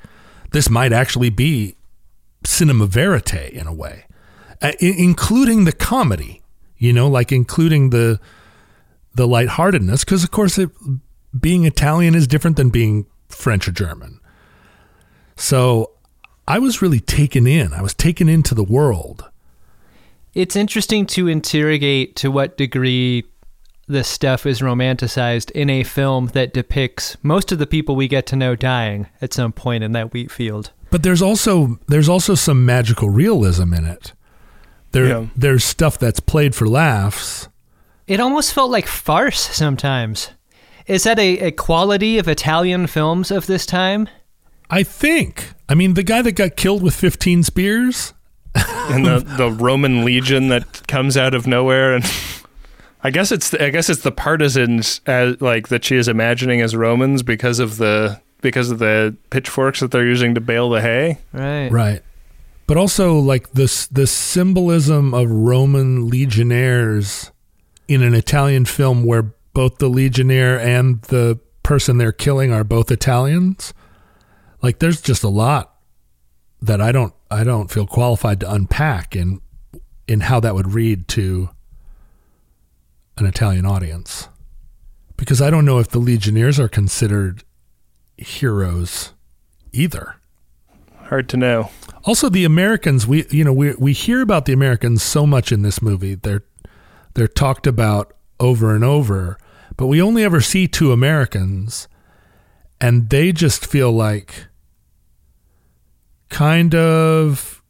[0.52, 1.76] This might actually be
[2.44, 4.06] cinema verite in a way,
[4.62, 6.42] uh, i- including the comedy,
[6.78, 8.20] you know, like including the
[9.14, 10.70] the lightheartedness because, of course, it,
[11.40, 14.20] being Italian is different than being French or German.
[15.36, 15.92] So
[16.48, 17.74] I was really taken in.
[17.74, 19.30] I was taken into the world.
[20.34, 23.26] It's interesting to interrogate to what degree
[23.88, 28.26] this stuff is romanticized in a film that depicts most of the people we get
[28.28, 30.72] to know dying at some point in that wheat field.
[30.90, 34.14] But there's also there's also some magical realism in it.
[34.92, 35.26] There Yeah.
[35.36, 37.50] there's stuff that's played for laughs.
[38.08, 40.32] It almost felt like farce sometimes.
[40.88, 44.08] Is that a, a quality of Italian films of this time?
[44.72, 45.54] I think.
[45.70, 48.14] I mean, the guy that got killed with 15 spears.
[48.56, 52.04] and the, the Roman legion that comes out of nowhere and
[53.04, 56.62] I guess it's the, I guess it's the partisans as like that she is imagining
[56.62, 60.82] as Romans because of the because of the pitchforks that they're using to bale the
[60.82, 61.18] hay.
[61.34, 61.72] Right.
[61.72, 62.02] Right.
[62.68, 67.32] But also like this the symbolism of Roman legionnaires
[67.88, 72.92] in an Italian film where both the legionnaire and the person they're killing are both
[72.92, 73.74] Italians.
[74.62, 75.76] Like there's just a lot
[76.62, 79.42] that I don't I don't feel qualified to unpack in
[80.08, 81.50] in how that would read to
[83.18, 84.28] an Italian audience.
[85.18, 87.44] Because I don't know if the legionnaires are considered
[88.18, 89.14] heroes
[89.72, 90.16] either.
[91.04, 91.70] Hard to know.
[92.04, 95.62] Also, the Americans, we you know we we hear about the Americans so much in
[95.62, 96.16] this movie.
[96.16, 96.44] They're
[97.14, 99.38] they're talked about over and over,
[99.78, 101.88] but we only ever see two Americans,
[102.80, 104.48] and they just feel like
[106.32, 107.62] kind of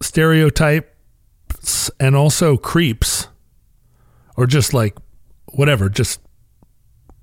[0.00, 3.28] stereotypes and also creeps,
[4.36, 4.96] or just like
[5.52, 5.90] whatever.
[5.90, 6.20] Just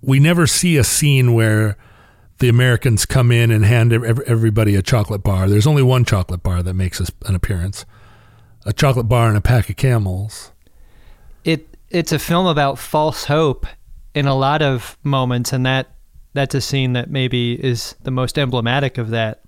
[0.02, 1.78] we never see a scene where
[2.40, 5.48] the Americans come in and hand everybody a chocolate bar.
[5.48, 7.86] There's only one chocolate bar that makes an appearance.
[8.66, 10.52] A chocolate bar and a pack of camels.
[11.44, 13.66] It it's a film about false hope
[14.14, 15.96] in a lot of moments and that
[16.34, 19.44] that's a scene that maybe is the most emblematic of that.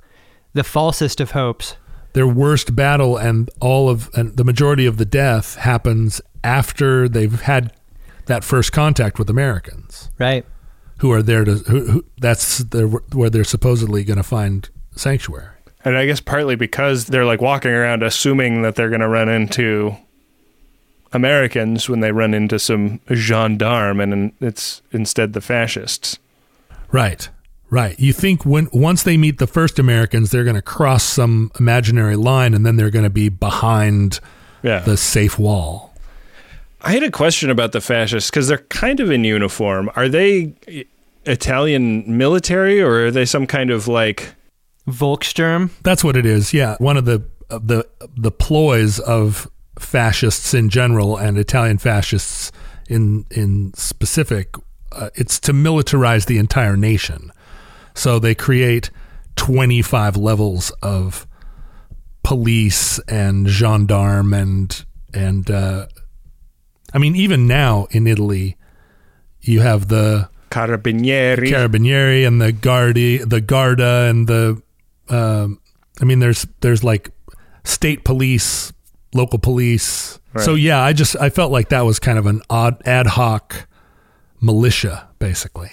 [0.56, 1.76] The falsest of hopes.
[2.14, 7.42] Their worst battle and all of and the majority of the death happens after they've
[7.42, 7.74] had
[8.26, 10.46] that first contact with Americans Right.
[11.00, 15.50] who are there to who, who that's their, where they're supposedly going to find sanctuary.
[15.84, 19.30] And I guess partly because they're like walking around assuming that they're going to run
[19.30, 19.96] into
[21.14, 26.18] Americans when they run into some gendarme and it's instead the fascists.
[26.92, 27.30] Right.
[27.76, 28.00] Right.
[28.00, 32.16] You think when once they meet the first Americans, they're going to cross some imaginary
[32.16, 34.20] line and then they're going to be behind
[34.64, 34.80] Yeah.
[34.80, 35.94] the safe wall.
[36.82, 39.90] I had a question about the fascists because they're kind of in uniform.
[39.96, 40.54] Are they
[41.26, 44.34] Italian military or are they some kind of like
[44.88, 45.72] Volkssturm.
[45.82, 46.54] That's what it is.
[46.54, 52.52] Yeah, one of the of the the ploys of fascists in general and Italian fascists
[52.88, 54.56] in in specific,
[54.92, 57.32] uh, it's to militarize the entire nation.
[57.96, 58.92] So they create
[59.36, 61.26] twenty five levels of
[62.24, 65.88] police and gendarme and and uh,
[66.94, 68.58] I mean even now in Italy,
[69.42, 71.50] you have the carabinieri?
[71.50, 74.62] carabinieri and the guardi the garda and the
[75.10, 75.60] um,
[76.02, 77.12] i mean there's there's like
[77.64, 78.72] state police
[79.14, 80.20] local police.
[80.38, 83.68] So yeah i just i felt like that was kind of an odd ad hoc
[84.42, 85.72] militia basically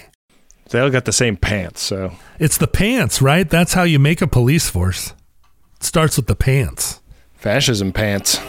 [0.69, 4.21] they all got the same pants, so it's the pants right that's how you make
[4.21, 5.13] a police force
[5.75, 7.01] it starts with the pants
[7.43, 8.39] fascism pants.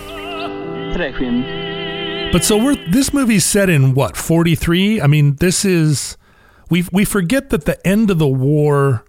[2.33, 5.01] But so we're this movie's set in what 43?
[5.01, 6.17] I mean, this is
[6.71, 9.05] we we forget that the end of the war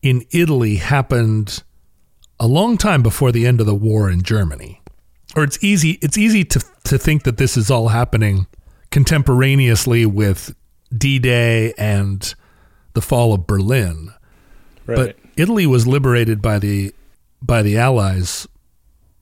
[0.00, 1.62] in Italy happened
[2.40, 4.80] a long time before the end of the war in Germany.
[5.36, 8.46] Or it's easy it's easy to to think that this is all happening
[8.90, 10.54] contemporaneously with
[10.96, 12.34] D-Day and
[12.94, 14.12] the fall of Berlin.
[14.86, 14.96] Right.
[14.96, 16.92] But Italy was liberated by the
[17.40, 18.46] by the Allies,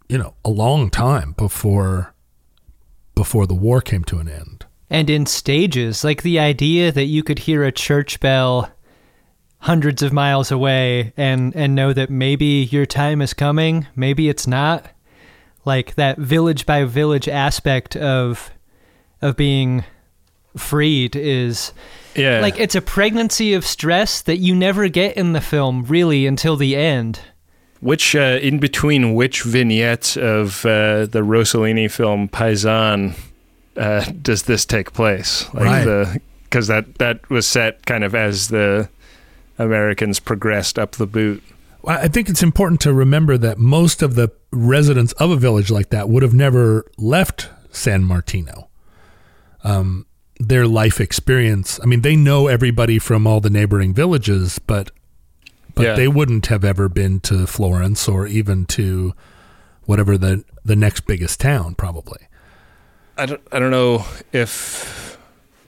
[0.09, 2.14] you know, a long time before
[3.14, 4.66] before the war came to an end.
[4.90, 8.71] and in stages like the idea that you could hear a church bell
[9.58, 14.46] hundreds of miles away and and know that maybe your time is coming maybe it's
[14.46, 14.87] not
[15.64, 18.50] like that village by village aspect of
[19.23, 19.85] of being
[20.57, 21.73] freed is
[22.15, 22.40] yeah.
[22.40, 26.57] like it's a pregnancy of stress that you never get in the film really until
[26.57, 27.21] the end
[27.81, 33.15] Which uh, in between which vignettes of uh, the Rossellini film Paisan
[33.77, 35.46] uh, does this take place?
[35.55, 35.85] Like Right.
[35.85, 38.88] the because that that was set kind of as the
[39.59, 41.42] Americans progressed up the boot.
[41.87, 45.71] I I think it's important to remember that most of the residents of a village
[45.71, 48.69] like that would have never left San Martino.
[49.63, 50.07] Um,
[50.41, 51.79] their life experience.
[51.83, 54.91] I mean, they know everybody from all the neighboring villages, but
[55.75, 55.95] but Yeah.
[55.95, 59.15] they wouldn't have ever been to Florence or even to
[59.85, 62.19] whatever the the next biggest town probably.
[63.17, 65.19] I don't, I don't know if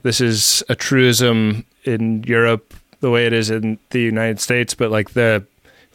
[0.01, 4.89] this is a truism in Europe the way it is in the United States, but
[4.91, 5.45] like the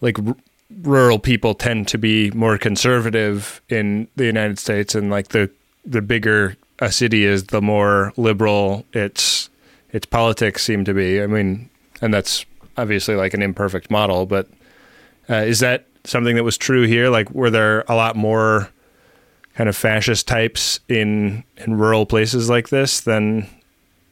[0.01, 0.37] like r-
[0.83, 5.51] rural people tend to be more conservative in the United States, and like the
[5.85, 9.51] the bigger a city is, the more liberal its
[9.91, 11.22] its politics seem to be.
[11.22, 11.70] I mean,
[12.01, 12.45] and that's
[12.76, 14.49] obviously like an imperfect model, but
[15.29, 17.09] uh, is that something that was true here?
[17.09, 18.68] Like, were there a lot more
[19.55, 23.49] kind of fascist types in in rural places like this than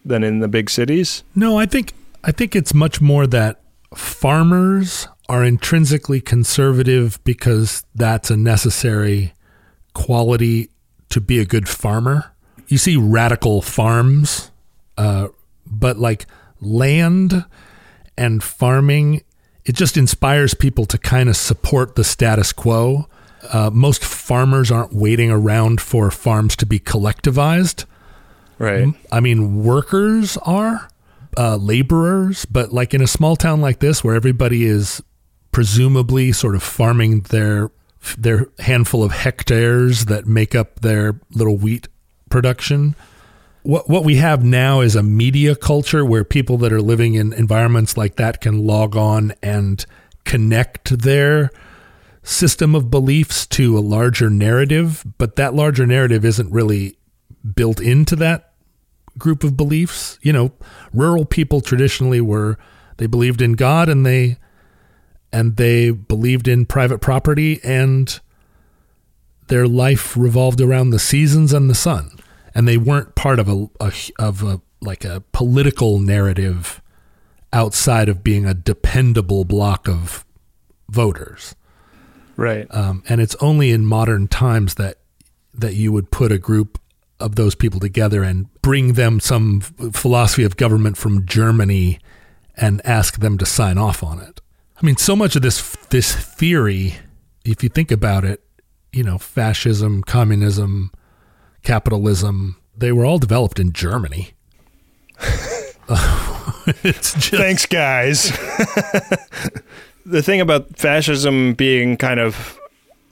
[0.04, 1.22] than in the big cities?
[1.34, 1.92] No, I think
[2.24, 3.60] I think it's much more that
[3.94, 9.32] farmers are intrinsically conservative because that's a necessary
[9.94, 10.70] quality
[11.08, 12.32] to be a good farmer.
[12.68, 14.50] You see radical farms,
[14.98, 15.28] uh,
[15.66, 16.26] but like
[16.60, 17.44] land
[18.16, 19.22] and farming,
[19.64, 23.08] it just inspires people to kind of support the status quo.
[23.52, 27.84] Uh, most farmers aren't waiting around for farms to be collectivized.
[28.58, 28.88] Right.
[29.12, 30.88] I mean, workers are
[31.36, 35.02] uh, laborers, but like in a small town like this, where everybody is
[35.52, 37.70] presumably sort of farming their
[38.16, 41.88] their handful of hectares that make up their little wheat
[42.36, 42.94] production.
[43.62, 47.32] What what we have now is a media culture where people that are living in
[47.32, 49.86] environments like that can log on and
[50.24, 51.50] connect their
[52.22, 56.98] system of beliefs to a larger narrative, but that larger narrative isn't really
[57.54, 58.52] built into that
[59.16, 60.18] group of beliefs.
[60.20, 60.52] You know,
[60.92, 62.58] rural people traditionally were
[62.98, 64.36] they believed in God and they
[65.32, 68.20] and they believed in private property and
[69.48, 72.10] their life revolved around the seasons and the sun
[72.56, 76.80] and they weren't part of a, a of a like a political narrative
[77.52, 80.24] outside of being a dependable block of
[80.88, 81.54] voters
[82.36, 82.66] Right.
[82.70, 84.96] um, and it's only in modern times that
[85.54, 86.78] that you would put a group
[87.18, 91.98] of those people together and bring them some philosophy of government from Germany
[92.56, 94.40] and ask them to sign off on it.
[94.80, 96.96] I mean, so much of this this theory,
[97.44, 98.42] if you think about it,
[98.92, 100.90] you know, fascism, communism,
[101.66, 104.30] capitalism, they were all developed in Germany.
[106.82, 108.30] just Thanks, guys.
[110.06, 112.58] the thing about fascism being kind of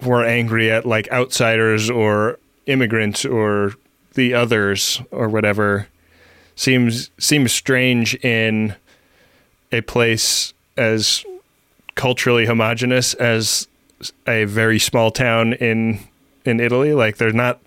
[0.03, 3.73] we're angry at like outsiders or immigrants or
[4.15, 5.89] the others or whatever
[6.55, 8.75] seems seems strange in
[9.73, 11.25] a place as
[11.97, 13.67] culturally homogenous as
[14.29, 15.99] a very small town in
[16.45, 17.61] in Italy like there's not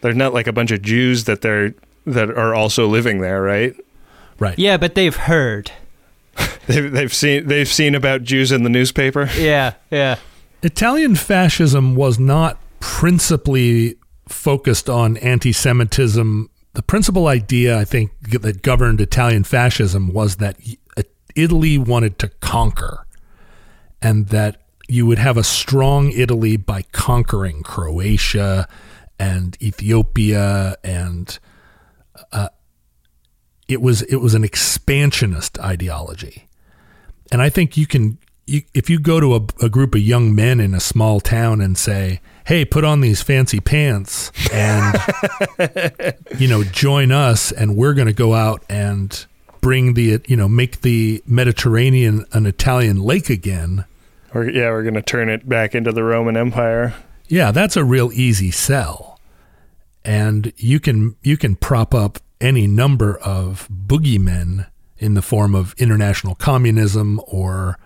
[0.00, 1.74] there's not like a bunch of Jews that they're
[2.06, 3.74] that are also living there right
[4.38, 4.58] right.
[4.58, 5.72] Yeah, but they've heard.
[6.66, 9.30] They've, they've seen they've seen about Jews in the newspaper.
[9.38, 10.16] Yeah, yeah.
[10.62, 13.94] Italian fascism was not principally
[14.28, 16.50] focused on anti Semitism.
[16.72, 20.56] The principal idea, I think, that governed Italian fascism was that
[20.96, 21.02] uh,
[21.36, 23.06] Italy wanted to conquer
[24.02, 28.68] and that you would have a strong Italy by conquering Croatia
[29.18, 31.38] and Ethiopia and
[32.32, 32.48] uh,
[33.68, 36.46] it was it was an expansionist ideology
[37.30, 40.34] and I think you can, you, if you go to a, a group of young
[40.34, 44.96] men in a small town and say, "Hey, put on these fancy pants and
[46.38, 49.26] you know join us, and we're going to go out and
[49.60, 53.84] bring the you know make the Mediterranean an Italian lake again."
[54.34, 56.94] Yeah, we're gonna turn it back into the Roman Empire.
[57.28, 59.18] Yeah, that's a real easy sell.
[60.04, 64.66] And you can you can prop up any number of boogeymen
[64.98, 67.78] in the form of international communism or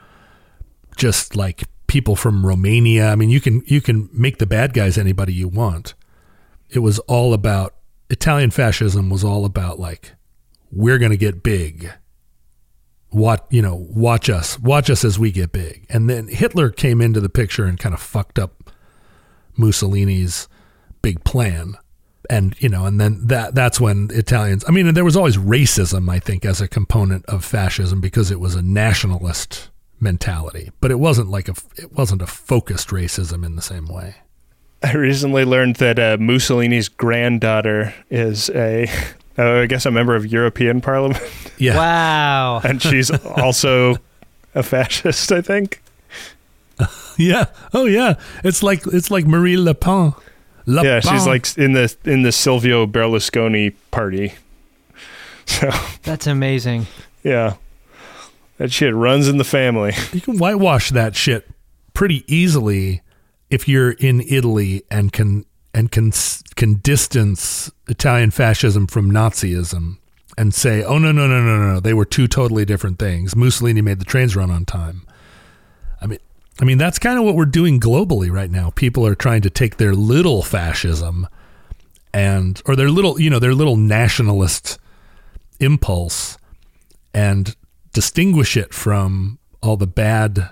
[0.96, 3.08] just like people from Romania.
[3.08, 5.94] I mean, you can you can make the bad guys anybody you want.
[6.68, 7.74] It was all about
[8.10, 10.12] Italian fascism was all about like
[10.70, 11.90] we're going to get big.
[13.08, 14.56] What, you know, watch us.
[14.60, 15.84] Watch us as we get big.
[15.88, 18.59] And then Hitler came into the picture and kind of fucked up
[19.60, 20.48] Mussolini's
[21.02, 21.76] big plan.
[22.28, 26.08] And you know, and then that that's when Italians I mean there was always racism,
[26.08, 30.70] I think, as a component of fascism because it was a nationalist mentality.
[30.80, 34.14] But it wasn't like a it wasn't a focused racism in the same way.
[34.82, 38.86] I recently learned that uh, Mussolini's granddaughter is a,
[39.36, 41.22] uh, I guess, a member of European Parliament,
[41.58, 41.76] Yeah.
[41.76, 42.60] Wow.
[42.64, 43.96] and she's also
[44.54, 45.32] a fascist.
[45.32, 45.82] I think.
[47.20, 47.46] Yeah.
[47.74, 48.14] Oh yeah.
[48.42, 50.14] It's like it's like Marie Le Pen.
[50.66, 54.34] Le Yeah, she's like in the in the Silvio Berlusconi party.
[55.46, 55.68] So
[56.04, 56.86] That's amazing.
[57.24, 57.54] yeah,
[58.58, 59.94] that shit runs in the family.
[60.12, 61.48] You can whitewash that shit
[61.92, 63.02] pretty easily
[63.48, 65.44] if you're in Italy and can
[65.74, 66.12] and can
[66.54, 69.98] can distance Italian fascism from Nazism
[70.38, 73.80] and say, "Oh no, no, no, no, no, they were two totally different things." Mussolini
[73.80, 75.02] made the trains run on time.
[76.00, 76.20] I mean,
[76.60, 78.70] I mean that's kind of what we're doing globally right now.
[78.70, 81.26] People are trying to take their little fascism
[82.12, 84.78] and or their little, you know, their little nationalist
[85.58, 86.36] impulse
[87.14, 87.56] and
[87.92, 90.50] distinguish it from all the bad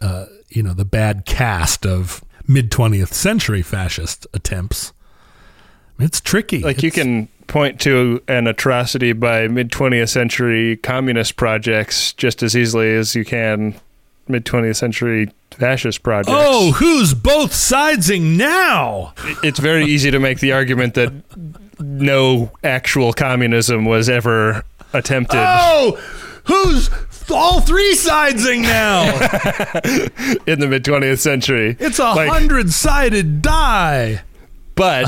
[0.00, 4.92] uh, you know the bad cast of mid 20th century fascist attempts
[5.98, 12.12] it's tricky Like you can point to an atrocity by mid 20th century communist projects
[12.12, 13.74] just as easily as you can
[14.28, 16.34] mid 20th century fascist projects.
[16.36, 19.12] oh who's both sidesing now
[19.42, 21.12] it's very easy to make the argument that
[21.78, 25.96] no actual communism was ever attempted oh
[26.44, 26.90] who's
[27.30, 29.04] all three sidesing now
[30.46, 31.76] in the mid 20th century.
[31.80, 34.22] it's a Like- hundred sided die
[34.74, 35.06] But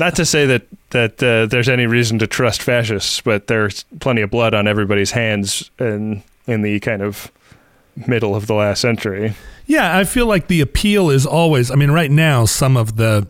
[0.00, 4.22] not to say that that uh, there's any reason to trust fascists, but there's plenty
[4.22, 7.30] of blood on everybody's hands in in the kind of
[8.06, 9.34] middle of the last century.
[9.66, 11.70] Yeah, I feel like the appeal is always.
[11.70, 13.28] I mean, right now, some of the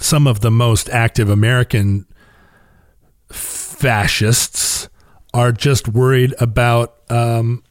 [0.00, 2.06] some of the most active American
[3.30, 4.88] fascists
[5.34, 7.62] are just worried about um,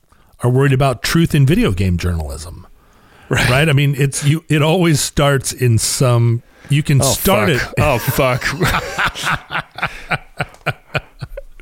[0.41, 2.67] are worried about truth in video game journalism.
[3.29, 3.49] Right.
[3.49, 3.69] right.
[3.69, 4.43] I mean, it's you.
[4.49, 6.43] It always starts in some.
[6.69, 7.73] You can Oh, start fuck.
[7.77, 7.81] it.
[7.81, 8.43] Oh fuck.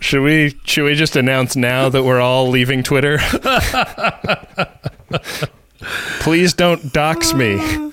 [0.06, 3.18] should we should we just announce now that we're all leaving Twitter?
[6.20, 7.92] Please don't dox me.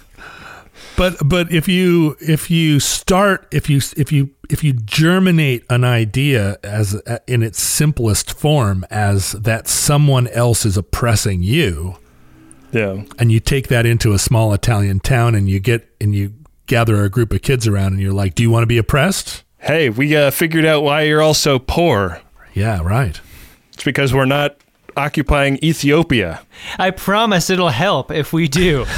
[0.97, 5.85] but but if you if you start if you if you if you germinate an
[5.85, 11.97] idea as uh, in its simplest form as that someone else is oppressing you
[12.73, 13.03] Yeah.
[13.19, 16.35] and you take that into a small Italian town and you get and you
[16.67, 19.43] gather a group of kids around and you're like, "Do you want to be oppressed?"
[19.63, 22.21] Hey, we uh, figured out why you're all so poor.
[22.53, 23.21] Yeah, right.
[23.73, 24.57] It's because we're not
[24.97, 26.43] occupying Ethiopia.
[26.81, 28.85] I promise it'll help if we do.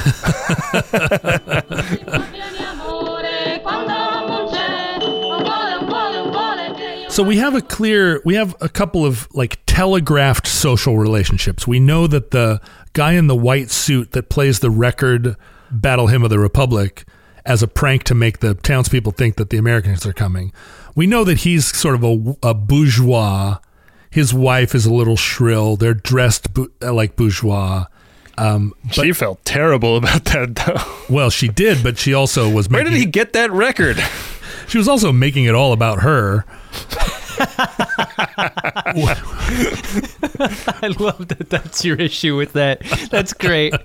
[7.14, 11.64] So we have a clear, we have a couple of like telegraphed social relationships.
[11.64, 12.60] We know that the
[12.92, 15.36] guy in the white suit that plays the record
[15.70, 17.04] Battle Hymn of the Republic
[17.46, 20.52] as a prank to make the townspeople think that the Americans are coming.
[20.94, 23.58] We know that he's sort of a, a bourgeois.
[24.10, 25.76] His wife is a little shrill.
[25.76, 27.86] They're dressed bu- like bourgeois.
[28.36, 31.14] Um, she felt terrible about that, though.
[31.14, 32.68] Well, she did, but she also was.
[32.68, 33.98] Where did he get that record?
[34.66, 36.46] She was also making it all about her.
[40.80, 42.80] I love that that's your issue with that.
[43.10, 43.74] That's great.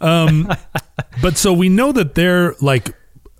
[0.00, 0.52] Um,
[1.22, 2.94] but so we know that they're like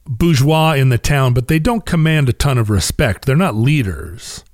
[0.07, 3.25] bourgeois in the town, but they don't command a ton of respect.
[3.25, 4.45] They're not leaders.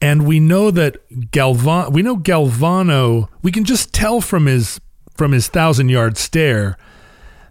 [0.00, 3.28] And we know that Galvan, we know Galvano.
[3.42, 4.80] We can just tell from his
[5.14, 6.78] from his thousand yard stare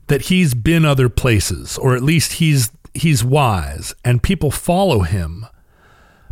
[0.07, 5.45] that he's been other places, or at least he's he's wise, and people follow him.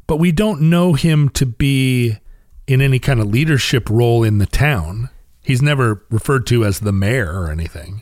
[0.07, 2.17] But we don't know him to be
[2.65, 5.09] in any kind of leadership role in the town.
[5.47, 8.01] He's never referred to as the mayor or anything.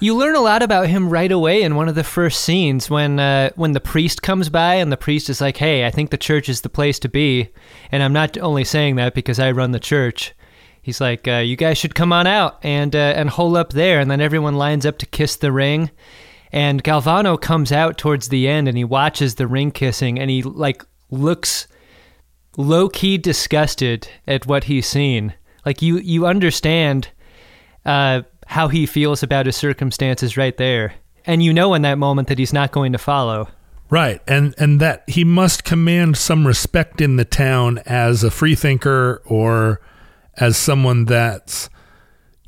[0.00, 3.20] You learn a lot about him right away in one of the first scenes when
[3.20, 6.18] uh, when the priest comes by and the priest is like, "Hey, I think the
[6.18, 7.50] church is the place to be,"
[7.92, 10.34] and I'm not only saying that because I run the church.
[10.82, 14.00] He's like, uh, "You guys should come on out and uh, and hole up there,"
[14.00, 15.92] and then everyone lines up to kiss the ring.
[16.50, 20.42] And Galvano comes out towards the end and he watches the ring kissing and he
[20.42, 21.68] like looks
[22.56, 25.34] low key disgusted at what he's seen.
[25.66, 27.08] Like you you understand
[27.84, 30.94] uh, how he feels about his circumstances right there.
[31.26, 33.48] And you know in that moment that he's not going to follow.
[33.90, 34.20] Right.
[34.26, 39.80] And and that he must command some respect in the town as a freethinker or
[40.36, 41.68] as someone that's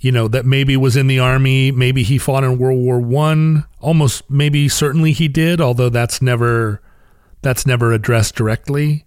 [0.01, 3.65] you know, that maybe was in the army, maybe he fought in World War One,
[3.81, 6.81] almost maybe certainly he did, although that's never
[7.43, 9.05] that's never addressed directly.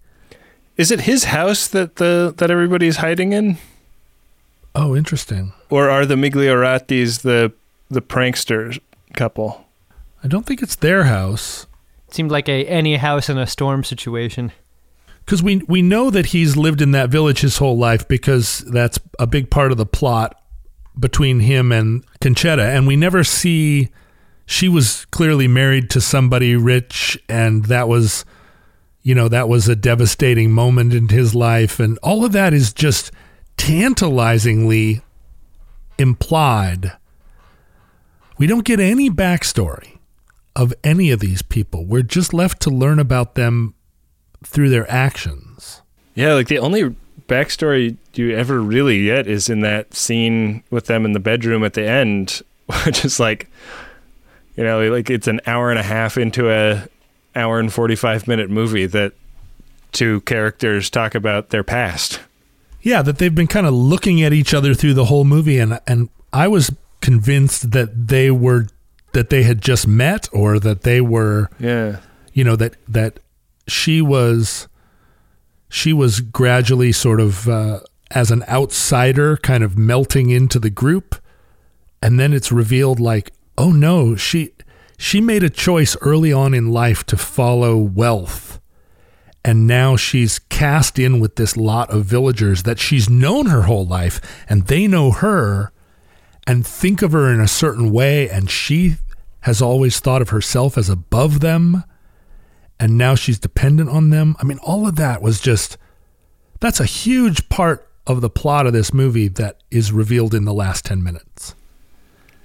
[0.78, 3.58] Is it his house that the that everybody's hiding in,
[4.74, 5.54] Oh, interesting.
[5.70, 7.52] or are the Miglioratis the
[7.90, 8.80] the prankster
[9.14, 9.66] couple?
[10.24, 11.68] I don't think it's their house.
[12.08, 14.52] It seemed like a any house in a storm situation.
[15.26, 19.00] because we we know that he's lived in that village his whole life because that's
[19.20, 20.36] a big part of the plot
[20.98, 23.90] between him and Concetta, and we never see
[24.46, 28.26] she was clearly married to somebody rich and that was
[29.02, 32.74] you know that was a devastating moment in his life and all of that is
[32.74, 33.12] just
[33.62, 35.04] tantalizingly
[36.00, 36.94] implied.
[38.40, 40.00] We don't get any backstory
[40.56, 41.86] of any of these people.
[41.86, 43.76] We're just left to learn about them
[44.44, 45.84] through their actions.
[46.16, 46.96] Yeah, like the only
[47.28, 51.76] backstory you ever really get is in that scene with them in the bedroom at
[51.76, 52.42] the end,
[52.86, 53.48] which is like,
[54.56, 56.88] you know, like it's an hour and a half into a
[57.36, 59.14] hour and 45 minute movie that
[59.92, 62.22] two characters talk about their past.
[62.82, 65.80] Yeah, that they've been kind of looking at each other through the whole movie, and
[65.88, 66.72] and I was
[67.02, 68.68] convinced that they were
[69.14, 71.98] that they had just met, or that they were, Yeah.
[72.34, 73.20] you know, that that
[73.68, 74.68] she was
[75.70, 81.16] she was gradually sort of uh, as an outsider, kind of melting into the group,
[82.02, 84.52] and then it's revealed like, oh no, she
[84.98, 88.51] she made a choice early on in life to follow wealth
[89.44, 93.86] and now she's cast in with this lot of villagers that she's known her whole
[93.86, 95.72] life and they know her
[96.46, 98.96] and think of her in a certain way and she
[99.42, 101.84] has always thought of herself as above them
[102.80, 104.36] and now she's dependent on them.
[104.40, 105.78] I mean all of that was just
[106.60, 110.54] that's a huge part of the plot of this movie that is revealed in the
[110.54, 111.56] last 10 minutes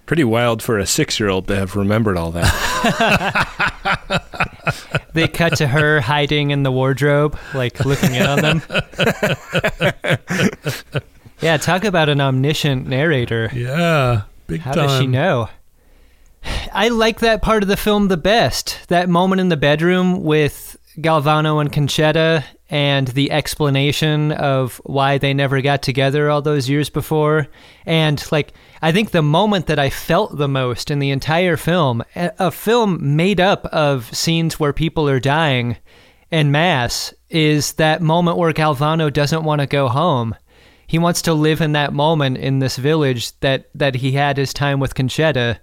[0.06, 4.32] Pretty wild for a six year old to have remembered all that.
[5.16, 8.62] They cut to her hiding in the wardrobe, like looking in on them.
[11.40, 13.50] yeah, talk about an omniscient narrator.
[13.54, 15.48] yeah big How time does she know?
[16.70, 18.78] I like that part of the film the best.
[18.88, 25.32] That moment in the bedroom with Galvano and Concetta and the explanation of why they
[25.32, 27.48] never got together all those years before.
[27.86, 28.52] And like
[28.82, 33.16] I think the moment that I felt the most in the entire film, a film
[33.16, 35.76] made up of scenes where people are dying
[36.30, 40.34] en masse, is that moment where Galvano doesn't want to go home.
[40.86, 44.52] He wants to live in that moment in this village that, that he had his
[44.52, 45.58] time with Concetta.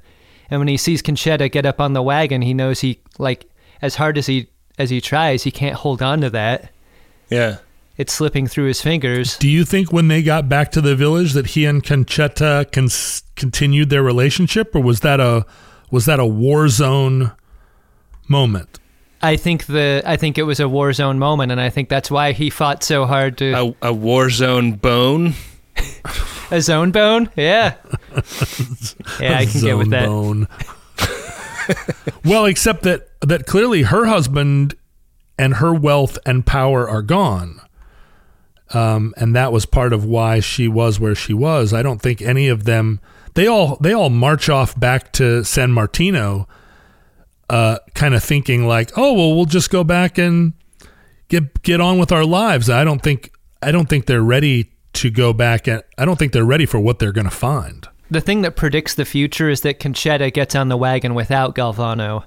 [0.50, 3.46] And when he sees Concetta get up on the wagon, he knows he like
[3.82, 4.50] as hard as he
[4.80, 6.72] as he tries, he can't hold on to that.
[7.30, 7.58] yeah.
[7.96, 9.38] It's slipping through his fingers.
[9.38, 13.24] do you think when they got back to the village that he and Concetta cons-
[13.36, 15.46] continued their relationship or was that a
[15.92, 17.32] was that a war zone
[18.28, 18.80] moment
[19.24, 22.12] I think the I think it was a war zone moment, and I think that's
[22.12, 25.34] why he fought so hard to A, a war zone bone.
[26.52, 27.30] a zone bone.
[27.38, 27.76] Yeah,
[29.22, 30.08] yeah, I can get with that.
[30.08, 30.50] bone.
[32.26, 34.76] well, except that that clearly her husband
[35.40, 37.62] and her wealth and power are gone.
[38.74, 41.74] Um, and that was part of why she was where she was.
[41.74, 43.00] I don't think any of them
[43.36, 46.48] they all they all march off back to San Martino
[47.50, 50.54] uh, kind of thinking like, "Oh, well, we'll just go back and
[51.30, 55.10] get get on with our lives." I don't think I don't think they're ready to
[55.10, 57.88] go back and I don't think they're ready for what they're going to find.
[58.12, 62.26] The thing that predicts the future is that Concetta gets on the wagon without Galvano.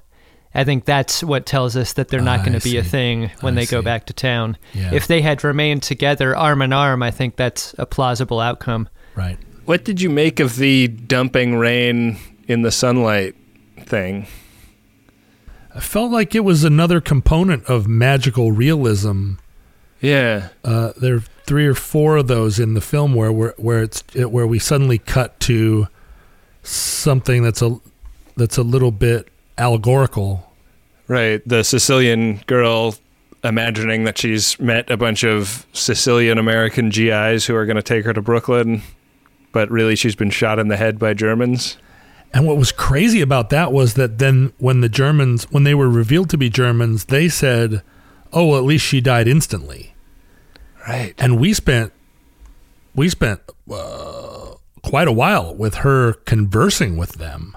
[0.57, 3.31] I think that's what tells us that they're not I going to be a thing
[3.41, 4.57] when I they go back to town.
[4.73, 4.95] Yeah.
[4.95, 8.89] If they had remained together arm in arm, I think that's a plausible outcome.
[9.15, 9.39] Right.
[9.67, 13.35] What did you make of the dumping rain in the sunlight
[13.81, 14.27] thing?
[15.75, 19.35] I felt like it was another component of magical realism.
[20.01, 20.49] Yeah.
[20.65, 24.03] Uh, there are three or four of those in the film where where, where it's
[24.15, 25.89] it, where we suddenly cut to
[26.63, 27.79] something that's a
[28.37, 29.29] that's a little bit
[29.59, 30.46] allegorical.
[31.09, 31.41] Right.
[31.47, 32.95] The Sicilian girl
[33.45, 38.05] imagining that she's met a bunch of Sicilian American GIs who are going to take
[38.05, 38.83] her to Brooklyn,
[39.53, 41.79] but really she's been shot in the head by Germans.
[42.35, 45.89] And what was crazy about that was that then when the Germans when they were
[45.89, 47.83] revealed to be Germans, they said,
[48.33, 49.95] "Oh, well, at least she died instantly."
[50.87, 51.15] Right.
[51.19, 51.93] and we spent
[52.95, 53.41] we spent
[53.71, 57.57] uh, quite a while with her conversing with them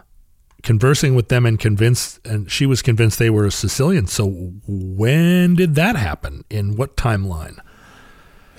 [0.64, 4.28] conversing with them and convinced and she was convinced they were Sicilian so
[4.68, 7.58] when did that happen in what timeline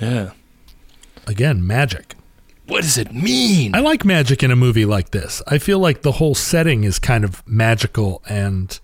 [0.00, 0.30] Yeah.
[1.26, 2.14] again magic
[2.66, 3.74] What does it mean?
[3.74, 6.98] I like magic in a movie like this I feel like the whole setting is
[6.98, 8.78] kind of magical and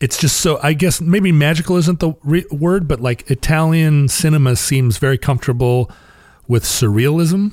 [0.00, 4.56] it's just so I guess maybe magical isn't the re- word but like Italian cinema
[4.56, 5.90] seems very comfortable
[6.48, 7.52] with surrealism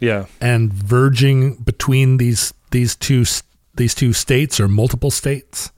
[0.00, 0.26] Yeah.
[0.40, 3.24] and verging between these these two
[3.76, 5.70] these two states or multiple states.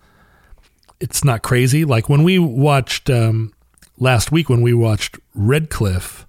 [1.00, 1.84] It's not crazy.
[1.84, 3.52] Like when we watched um,
[3.98, 6.26] last week, when we watched Red Cliff,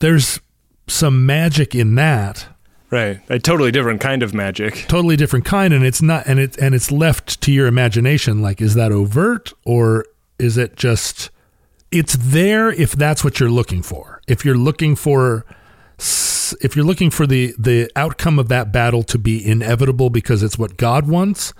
[0.00, 0.40] there's
[0.86, 2.46] some magic in that
[2.90, 3.20] Right.
[3.28, 4.86] A totally different kind of magic.
[4.88, 8.60] totally different kind and it's not and it and it's left to your imagination like
[8.60, 10.04] is that overt or
[10.40, 11.30] is it just
[11.92, 15.46] it's there if that's what you're looking for if you're looking for
[16.60, 20.58] if you're looking for the the outcome of that battle to be inevitable because it's
[20.58, 21.52] what God wants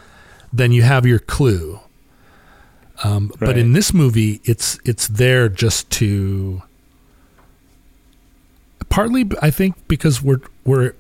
[0.53, 1.81] then you have your clue
[3.03, 6.63] um, but in this movie it's it's there just to
[8.91, 10.93] partly I think because we're we're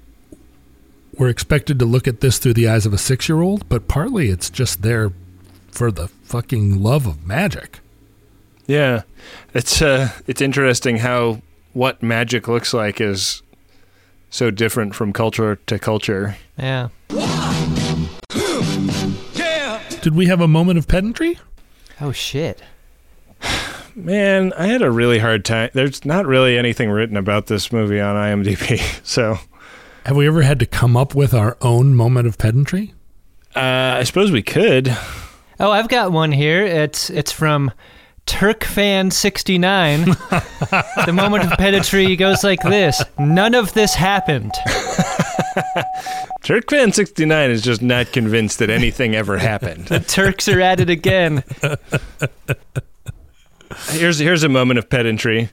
[1.19, 3.87] we're expected to look at this through the eyes of a six year old, but
[3.87, 5.13] partly it's just there
[5.71, 7.81] for the fucking love of magic.
[8.67, 9.03] Yeah.
[9.53, 11.43] It's uh it's interesting how
[11.75, 13.43] what magic looks like is
[14.31, 16.37] so different from culture to culture.
[16.59, 16.89] Yeah.
[19.35, 19.81] Yeah.
[20.01, 21.39] Did we have a moment of pedantry?
[22.01, 22.63] Oh shit.
[23.95, 25.71] Man, I had a really hard time.
[25.75, 28.81] There's not really anything written about this movie on IMDb.
[29.05, 29.39] So,
[30.07, 32.95] Have we ever had to come up with our own moment of pedantry?
[33.57, 34.97] uh, I suppose we could.
[35.59, 36.65] Oh, I've got one here.
[36.65, 37.73] It's it's from
[38.31, 41.05] Turkfan69.
[41.07, 44.53] the moment of pedantry goes like this: None of this happened.
[46.43, 49.87] Turkfan69 is just not convinced that anything ever happened.
[49.87, 51.43] The Turks are at it again.
[53.89, 55.51] Here's here's a moment of pedantry.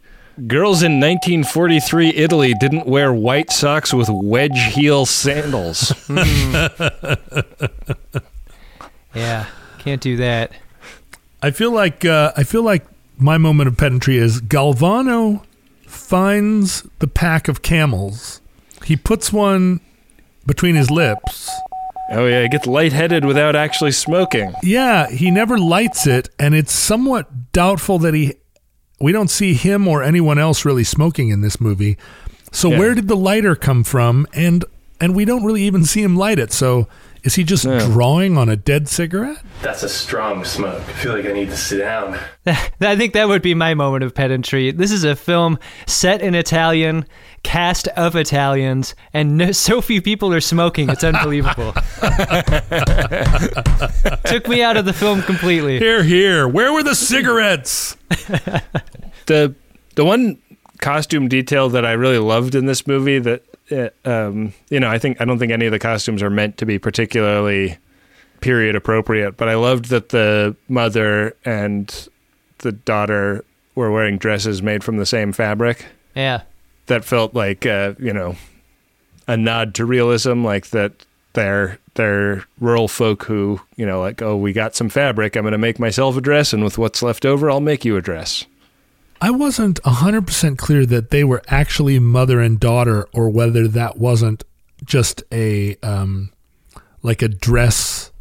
[0.47, 5.91] Girls in 1943 Italy didn't wear white socks with wedge heel sandals.
[6.07, 6.65] Hmm.
[9.13, 9.45] Yeah,
[9.79, 10.51] can't do that.
[11.41, 12.85] I feel like uh, I feel like
[13.17, 15.43] my moment of pedantry is Galvano
[15.85, 18.41] finds the pack of camels.
[18.85, 19.79] He puts one
[20.45, 21.49] between his lips.
[22.09, 24.53] Oh yeah, he gets lightheaded without actually smoking.
[24.63, 28.35] Yeah, he never lights it, and it's somewhat doubtful that he.
[28.99, 31.97] We don't see him or anyone else really smoking in this movie.
[32.51, 32.79] So Yeah.
[32.79, 34.25] where did the lighter come from?
[34.33, 34.65] And
[34.99, 36.51] and we don't really even see him light it.
[36.51, 36.87] So
[37.27, 37.79] is he just Yeah.
[37.85, 39.41] drawing on a dead cigarette?
[39.61, 40.81] That's a strong smoke.
[40.87, 42.17] I feel like I need to sit down.
[42.45, 44.71] I think that would be my moment of pedantry.
[44.71, 47.05] This is a film set in Italian,
[47.43, 50.89] cast of Italians, and no, so few people are smoking.
[50.89, 51.73] It's unbelievable.
[54.25, 55.79] Took me out of the film completely.
[55.79, 56.47] Here, here.
[56.47, 57.97] Where were the cigarettes?
[59.27, 59.53] The
[59.95, 60.37] the one
[60.79, 64.97] costume detail that I really loved in this movie that uh, um, you know I
[64.99, 67.77] think I don't think any of the costumes are meant to be particularly
[68.41, 72.07] period appropriate, but I loved that the mother and
[72.59, 73.43] the daughter
[73.75, 75.85] were wearing dresses made from the same fabric.
[76.15, 76.41] Yeah.
[76.87, 78.35] that felt like uh, you know
[79.27, 84.35] a nod to realism, like that they're they're rural folk who you know like oh
[84.37, 87.51] we got some fabric, I'm gonna make myself a dress, and with what's left over,
[87.51, 88.45] I'll make you a dress.
[89.21, 94.43] I wasn't 100% clear that they were actually mother and daughter or whether that wasn't
[94.85, 96.31] just a um
[97.01, 98.11] like a dress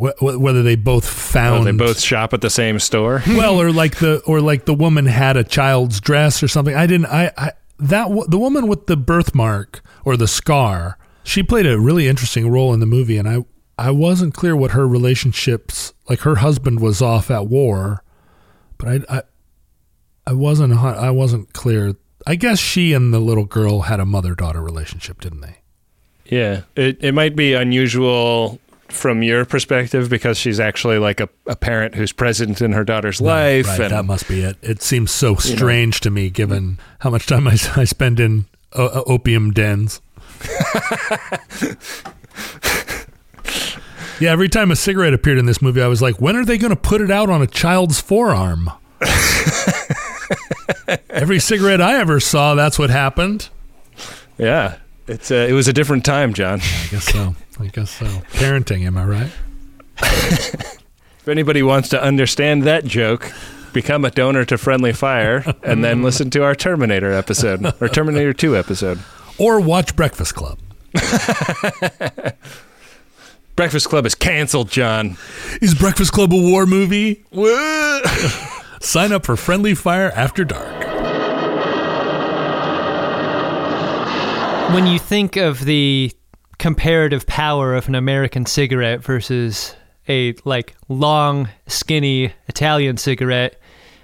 [0.00, 3.22] wh- wh- whether they both found they both shop at the same store.
[3.28, 6.74] well or like the or like the woman had a child's dress or something.
[6.74, 11.42] I didn't I I that w- the woman with the birthmark or the scar, she
[11.44, 13.44] played a really interesting role in the movie and I
[13.78, 18.02] I wasn't clear what her relationships like her husband was off at war,
[18.76, 19.22] but I I
[20.28, 21.94] I wasn't a I wasn't clear.
[22.26, 25.56] I guess she and the little girl had a mother-daughter relationship, didn't they?
[26.26, 31.56] Yeah, it it might be unusual from your perspective because she's actually like a, a
[31.56, 34.58] parent who's present in her daughter's life, Right, and that must be it.
[34.60, 38.44] It seems so strange to me, given how much time I spend in
[38.76, 40.02] uh, uh, opium dens.
[44.20, 46.58] yeah, every time a cigarette appeared in this movie, I was like, when are they
[46.58, 48.70] going to put it out on a child's forearm?
[51.10, 53.48] every cigarette I ever saw, that's what happened.
[54.38, 56.60] yeah, it's uh, it was a different time, John.
[56.60, 57.34] I guess so.
[57.60, 58.06] I guess so.
[58.32, 59.30] Parenting, am I right?
[61.20, 63.30] If anybody wants to understand that joke,
[63.74, 68.32] become a donor to Friendly Fire and then listen to our Terminator episode or Terminator
[68.32, 68.98] 2 episode.
[69.36, 70.58] Or watch Breakfast Club.
[73.56, 75.18] Breakfast Club is canceled, John.
[75.60, 77.22] Is Breakfast Club a war movie?
[78.80, 80.86] Sign up for Friendly Fire After Dark.
[84.72, 86.12] When you think of the
[86.58, 89.74] comparative power of an American cigarette versus
[90.08, 93.60] a like long, skinny Italian cigarette,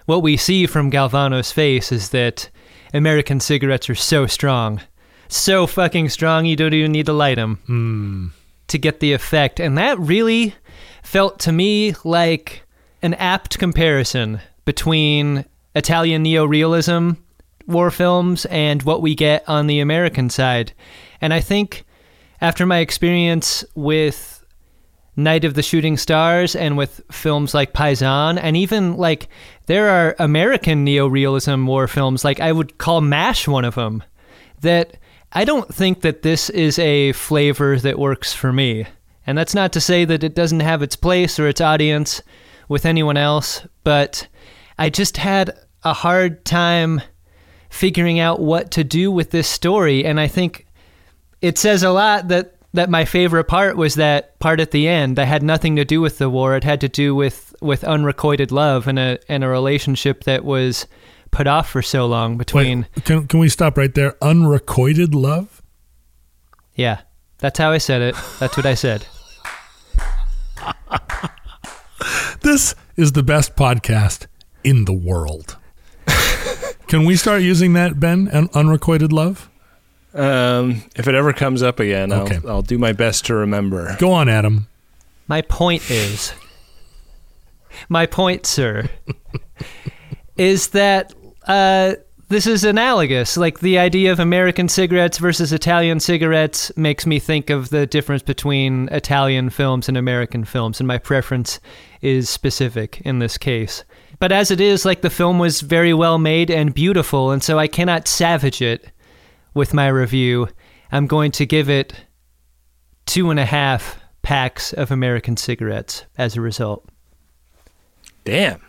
[0.07, 2.51] what we see from Galvano's face is that
[2.93, 4.81] American cigarettes are so strong,
[5.29, 8.27] so fucking strong you don't even need to light them hmm.
[8.69, 10.55] to get the effect, and that really
[11.03, 12.63] felt to me like
[13.03, 15.45] an apt comparison between
[15.75, 17.17] Italian neorealism
[17.67, 20.73] war films and what we get on the American side.
[21.21, 21.85] And I think
[22.41, 24.45] after my experience with
[25.17, 29.29] Night of the Shooting Stars and with films like Paisan, and even like
[29.67, 34.03] there are American neorealism war films, like I would call MASH one of them,
[34.61, 34.97] that
[35.33, 38.87] I don't think that this is a flavor that works for me.
[39.27, 42.21] And that's not to say that it doesn't have its place or its audience
[42.69, 44.27] with anyone else, but
[44.79, 47.01] I just had a hard time
[47.71, 50.05] figuring out what to do with this story.
[50.05, 50.67] And I think
[51.41, 55.17] it says a lot that that my favorite part was that part at the end
[55.17, 56.57] that had nothing to do with the war.
[56.57, 60.87] It had to do with with unrequited love and a and a relationship that was
[61.31, 62.87] put off for so long between.
[62.97, 64.17] Wait, can can we stop right there?
[64.23, 65.63] Unrequited love.
[66.75, 67.03] Yeah,
[67.39, 68.17] that's how I said it.
[68.41, 69.07] That's what I said.
[72.45, 74.27] This is the best podcast
[74.65, 75.57] in the world.
[76.89, 78.29] can we start using that, Ben?
[78.33, 79.49] Un- unrequited love.
[80.15, 82.37] Um, if it ever comes up again, Okay.
[82.45, 83.97] I'll, I'll do my best to remember.
[83.99, 84.69] Go on, Adam.
[85.27, 86.33] My point is,
[87.89, 88.89] my point, sir,
[90.37, 91.13] is that
[91.47, 91.95] uh,
[92.29, 93.37] this is analogous.
[93.37, 98.23] Like the idea of American cigarettes versus Italian cigarettes makes me think of the difference
[98.23, 101.59] between Italian films and American films, and my preference
[102.03, 103.83] is specific in this case.
[104.19, 107.59] But as it is, like the film was very well made and beautiful, and so
[107.59, 108.89] I cannot savage it
[109.55, 110.49] with my review.
[110.93, 111.95] I'm going to give it
[113.07, 116.89] two and a half packs of American cigarettes as a result.
[118.25, 118.63] Damn,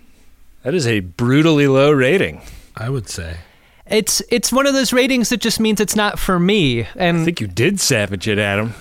[0.63, 2.41] that is a brutally low rating.
[2.75, 3.37] I would say.
[3.87, 6.87] It's it's one of those ratings that just means it's not for me.
[6.95, 8.73] And I think you did savage it, Adam.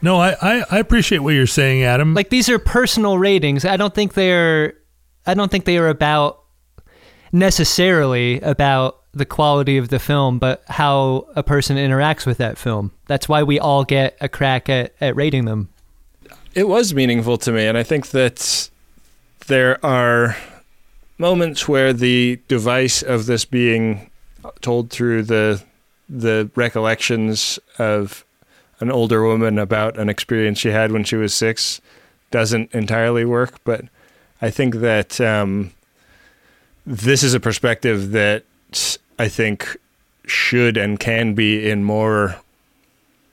[0.00, 2.14] No, I, I, I appreciate what you're saying, Adam.
[2.14, 3.64] like these are personal ratings.
[3.64, 4.74] I don't think they're
[5.26, 6.40] I don't think they are about
[7.32, 12.92] necessarily about the quality of the film, but how a person interacts with that film.
[13.06, 15.68] That's why we all get a crack at, at rating them.
[16.54, 18.70] It was meaningful to me, and I think that
[19.46, 20.36] there are
[21.18, 24.10] moments where the device of this being
[24.60, 25.62] told through the
[26.08, 28.24] the recollections of
[28.80, 31.80] an older woman about an experience she had when she was six
[32.30, 33.62] doesn't entirely work.
[33.64, 33.86] But
[34.44, 35.72] I think that um,
[36.84, 38.44] this is a perspective that
[39.18, 39.74] I think
[40.26, 42.36] should and can be in more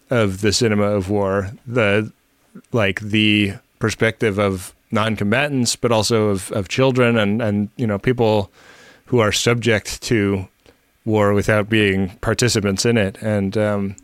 [0.10, 1.52] of the cinema of war.
[1.68, 2.14] The
[2.72, 8.50] like the perspective of non-combatants, but also of, of children and, and you know people
[9.08, 10.48] who are subject to
[11.04, 13.22] war without being participants in it.
[13.22, 13.98] And um,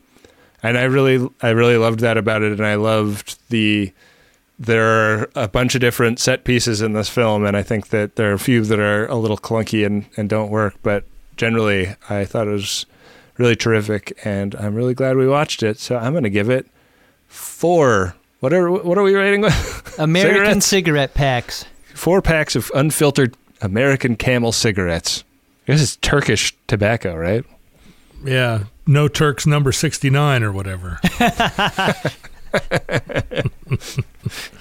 [0.62, 3.94] and I really I really loved that about it, and I loved the
[4.60, 4.86] there
[5.22, 8.32] are a bunch of different set pieces in this film, and I think that there
[8.32, 11.04] are a few that are a little clunky and, and don't work, but
[11.36, 12.86] generally I thought it was
[13.38, 15.80] really terrific, and I'm really glad we watched it.
[15.80, 16.68] So I'm going to give it
[17.28, 18.16] four.
[18.40, 19.96] What are what are we rating with?
[20.00, 20.66] American Cigarettes?
[20.66, 21.66] cigarette packs.
[21.94, 25.24] Four packs of unfiltered American Camel cigarettes.
[25.66, 27.44] This is Turkish tobacco, right?
[28.24, 31.00] yeah, no Turks number 69 or whatever.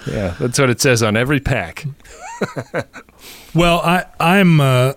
[0.07, 1.85] Yeah, that's what it says on every pack.
[3.53, 4.93] Well, I I'm uh,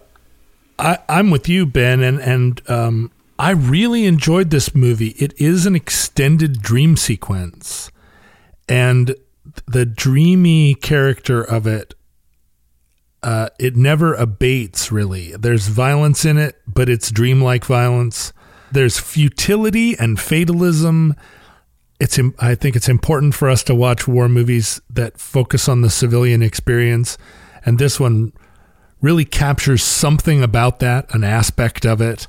[0.78, 5.14] I I'm with you, Ben, and and um, I really enjoyed this movie.
[5.18, 7.90] It is an extended dream sequence,
[8.68, 9.14] and
[9.66, 11.94] the dreamy character of it.
[13.22, 15.32] Uh, it never abates really.
[15.36, 18.32] There's violence in it, but it's dreamlike violence.
[18.72, 21.14] There's futility and fatalism.
[22.00, 25.90] It's I think it's important for us to watch war movies that focus on the
[25.90, 27.18] civilian experience,
[27.64, 28.32] and this one
[29.02, 32.26] really captures something about that, an aspect of it.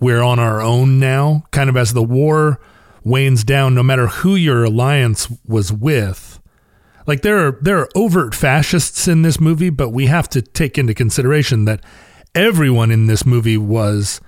[0.00, 2.60] We're on our own now, kind of as the war
[3.02, 6.40] wanes down, no matter who your alliance was with.
[7.06, 10.78] Like there are there are overt fascists in this movie, but we have to take
[10.78, 11.82] into consideration that
[12.34, 14.20] everyone in this movie was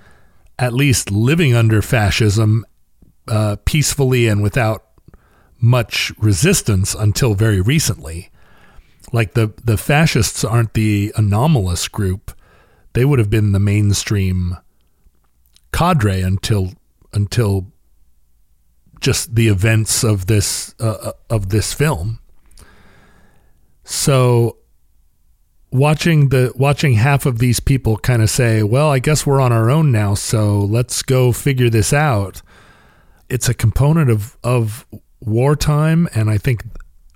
[0.59, 2.65] at least living under fascism
[3.27, 4.85] uh, peacefully and without
[5.59, 8.31] much resistance until very recently
[9.11, 12.31] like the the fascists aren't the anomalous group.
[12.93, 14.57] They would have been the mainstream
[15.73, 16.73] cadre until
[17.13, 17.67] until
[18.99, 22.19] just the events of this uh, of this film.
[23.83, 24.57] So
[25.71, 29.53] watching the watching half of these people kind of say well i guess we're on
[29.53, 32.41] our own now so let's go figure this out
[33.31, 34.85] it's a component of of
[35.21, 36.63] wartime and i think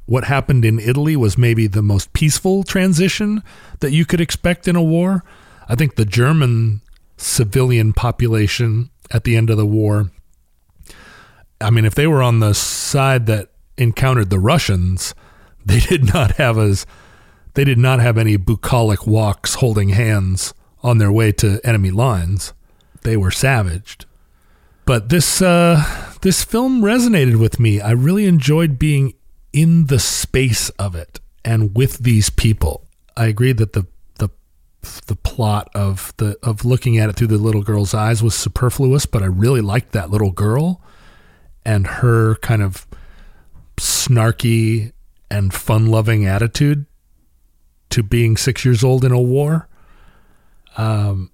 [0.07, 3.41] what happened in Italy was maybe the most peaceful transition
[3.79, 5.23] that you could expect in a war.
[5.67, 6.81] I think the German
[7.17, 10.11] civilian population at the end of the war
[11.61, 15.15] I mean, if they were on the side that encountered the Russians,
[15.65, 16.85] they did not have as
[17.53, 20.53] they did not have any bucolic walks holding hands
[20.83, 22.53] on their way to enemy lines.
[23.01, 24.05] They were savaged.
[24.85, 25.83] But this uh,
[26.21, 27.81] this film resonated with me.
[27.81, 29.13] I really enjoyed being
[29.51, 32.85] in the space of it and with these people.
[33.17, 33.87] I agree that the
[34.19, 34.29] the
[35.07, 39.07] the plot of the of looking at it through the little girl's eyes was superfluous,
[39.07, 40.81] but I really liked that little girl
[41.65, 42.85] and her kind of
[43.77, 44.91] snarky
[45.31, 46.85] and fun-loving attitude
[47.89, 49.67] to being 6 years old in a war.
[50.77, 51.31] Um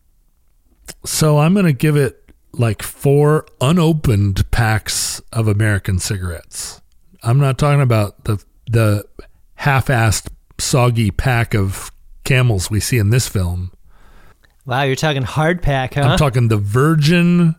[1.06, 2.21] so I'm going to give it
[2.54, 6.82] like four unopened packs of American cigarettes.
[7.24, 9.06] I'm not talking about the the
[9.56, 10.28] half-assed
[10.58, 11.92] soggy pack of
[12.24, 13.72] camels we see in this film.
[14.66, 16.02] Wow, you're talking hard pack, huh?
[16.02, 17.56] I'm talking the virgin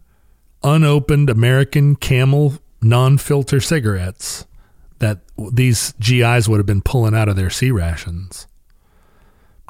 [0.62, 4.46] unopened American camel non-filter cigarettes
[4.98, 5.20] that
[5.52, 8.46] these GIs would have been pulling out of their C rations.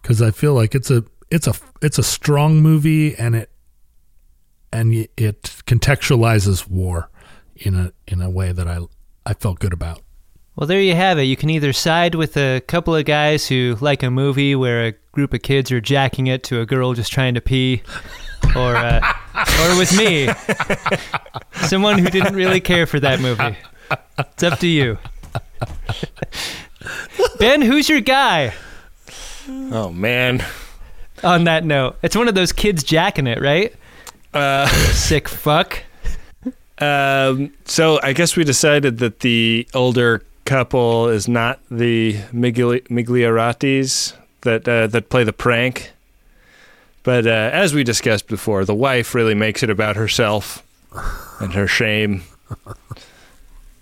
[0.03, 3.51] Cuz I feel like it's a it's a it's a strong movie and it
[4.73, 7.11] and it contextualizes war
[7.57, 8.81] in a in a way that I
[9.27, 10.03] I felt good about.
[10.57, 11.23] Well, there you have it.
[11.25, 14.93] You can either side with a couple of guys who like a movie where a
[15.13, 17.83] group of kids are jacking it to a girl just trying to pee,
[18.55, 19.01] or uh,
[19.63, 20.29] or with me,
[21.67, 23.57] someone who didn't really care for that movie.
[24.19, 24.99] It's up to you.
[27.39, 28.53] ben, who's your guy?
[29.49, 30.45] Oh man.
[31.25, 33.75] On that note, it's one of those kids jacking it, right?
[34.35, 35.83] Uh, Sick fuck.
[36.79, 44.15] Um, so I guess we decided that the older couple is not the Migli- Miglioratis
[44.41, 45.93] that uh, that play the prank.
[47.05, 50.63] But uh, as we discussed before, the wife really makes it about herself
[51.41, 52.23] and her shame.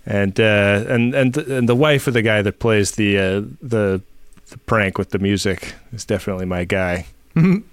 [0.05, 3.41] And uh, and and th- and the wife of the guy that plays the uh,
[3.61, 4.01] the
[4.49, 7.05] the prank with the music is definitely my guy.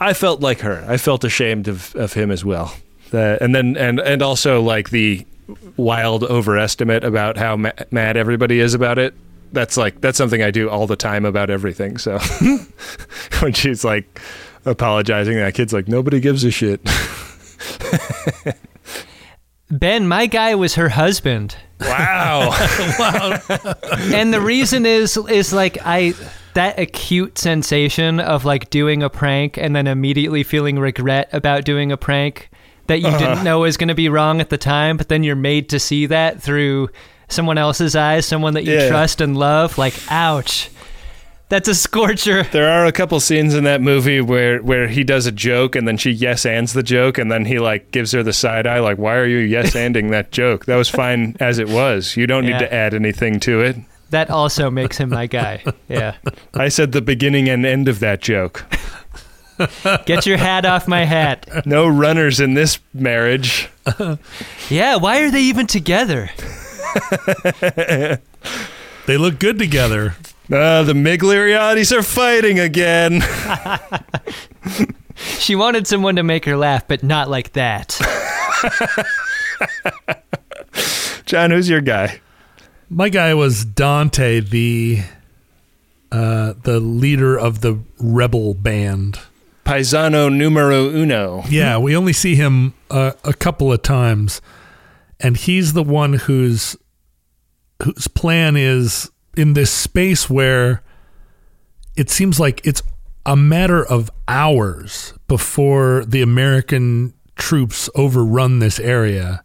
[0.00, 0.84] I felt like her.
[0.88, 2.74] I felt ashamed of, of him as well.
[3.12, 5.26] Uh, and then and and also like the
[5.76, 9.14] wild overestimate about how ma- mad everybody is about it.
[9.52, 11.98] That's like that's something I do all the time about everything.
[11.98, 12.18] So
[13.40, 14.20] when she's like
[14.64, 16.80] apologizing, that kid's like nobody gives a shit.
[19.72, 21.56] Ben, my guy was her husband.
[21.80, 22.50] Wow.
[24.12, 26.12] and the reason is is like I
[26.54, 31.92] that acute sensation of like doing a prank and then immediately feeling regret about doing
[31.92, 32.50] a prank
[32.86, 33.42] that you didn't uh-huh.
[33.44, 36.06] know was going to be wrong at the time, but then you're made to see
[36.06, 36.88] that through
[37.28, 38.88] someone else's eyes, someone that you Yeah.
[38.88, 39.78] trust and love.
[39.78, 40.70] Like, ouch.
[41.48, 42.44] That's a scorcher.
[42.44, 45.86] There are a couple scenes in that movie where where he does a joke and
[45.86, 48.78] then she yes ands the joke and then he like gives her the side eye
[48.78, 50.66] like why are you yes anding that joke?
[50.66, 52.16] That was fine as it was.
[52.16, 52.52] You don't Yeah.
[52.52, 53.76] need to add anything to it.
[54.10, 55.64] That also makes him my guy.
[55.88, 56.16] Yeah.
[56.54, 58.64] I said the beginning and end of that joke.
[60.06, 61.66] Get your hat off my hat.
[61.66, 63.68] No runners in this marriage.
[64.68, 66.30] Yeah, why are they even together?
[69.06, 70.14] They look good together.
[70.52, 73.22] Uh, the Miglioratis are fighting again.
[75.38, 77.98] She wanted someone to make her laugh, but not like that.
[81.26, 82.20] John, who's your guy?
[82.92, 85.02] My guy was Dante, the
[86.10, 89.16] uh, the leader of the rebel band.
[89.64, 91.44] Paisano numero uno.
[91.48, 94.42] Yeah, we only see him uh, a couple of times,
[95.20, 96.76] and he's the one whose
[97.80, 100.82] whose plan is in this space where
[101.96, 102.82] it seems like it's
[103.24, 109.44] a matter of hours before the American troops overrun this area.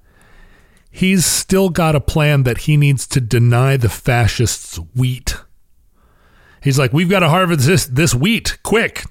[0.96, 5.36] He's still got a plan that he needs to deny the fascists wheat.
[6.64, 9.04] He's like, we've got to harvest this this wheat quick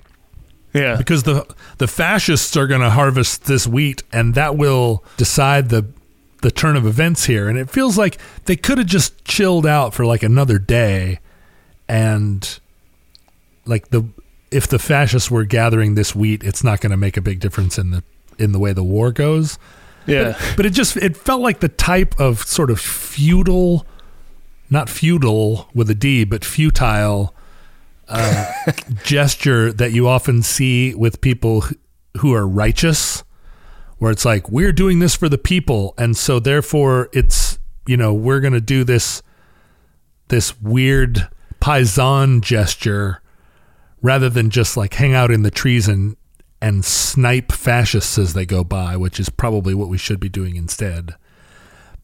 [0.73, 0.97] Yeah.
[0.97, 5.85] because the the fascists are going to harvest this wheat and that will decide the
[6.41, 9.93] the turn of events here and it feels like they could have just chilled out
[9.95, 11.19] for like another day
[11.89, 12.61] and
[13.67, 14.05] like the
[14.51, 17.79] if the fascists were gathering this wheat it's not going to make a big difference
[17.79, 18.03] in the
[18.39, 19.59] in the way the war goes
[20.07, 20.39] Yeah.
[20.57, 23.87] but it just it felt like the type of sort of feudal
[24.71, 27.35] not feudal with a d but futile
[28.09, 28.53] uh,
[29.03, 31.65] gesture that you often see with people
[32.19, 33.25] who are righteous
[33.99, 38.13] where it's like we're doing this for the people and so therefore it's you know
[38.13, 39.23] we're going to do this
[40.29, 41.29] this weird
[41.61, 43.23] paisan gesture
[44.03, 46.17] rather than just like hang out in the trees and
[46.65, 50.57] and snipe fascists as they go by which is probably what we should be doing
[50.57, 51.15] instead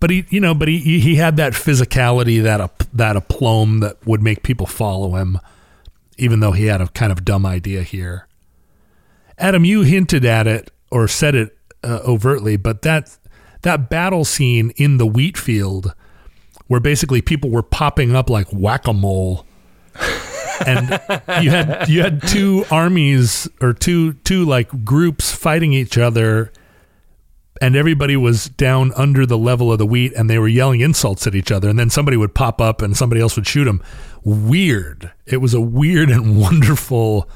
[0.01, 4.23] but he, you know, but he he had that physicality, that that aplomb that would
[4.23, 5.39] make people follow him,
[6.17, 8.27] even though he had a kind of dumb idea here.
[9.37, 13.17] Adam, you hinted at it or said it uh, overtly, but that
[13.61, 15.95] that battle scene in the wheat field,
[16.67, 19.45] where basically people were popping up like whack a mole,
[20.67, 20.89] and
[21.43, 26.53] you had you had two armies or two two like groups fighting each other
[27.63, 31.27] and everybody was down under the level of the wheat and they were yelling insults
[31.27, 33.83] at each other and then somebody would pop up and somebody else would shoot them
[34.25, 37.29] weird it was a weird and wonderful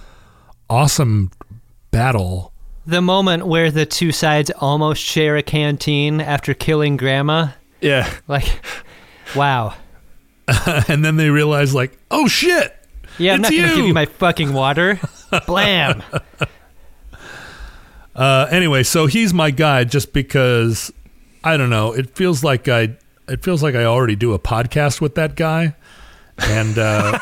[0.71, 1.31] awesome
[1.91, 2.53] battle
[2.87, 7.49] The moment where the two sides almost share a canteen after killing Grandma.
[7.81, 8.13] Yeah.
[8.29, 8.47] Like,
[9.35, 9.75] wow.
[10.89, 12.77] and then they realize like oh shit
[13.19, 13.95] Yeah, I'm It's not going to give you.
[13.95, 14.99] my fucking water.
[15.47, 16.03] Blam.
[18.15, 20.93] uh anyway so he's my guy just because
[21.43, 22.97] i don't know it feels like i
[23.29, 25.75] it feels like i already do a podcast with that guy
[26.39, 27.19] and uh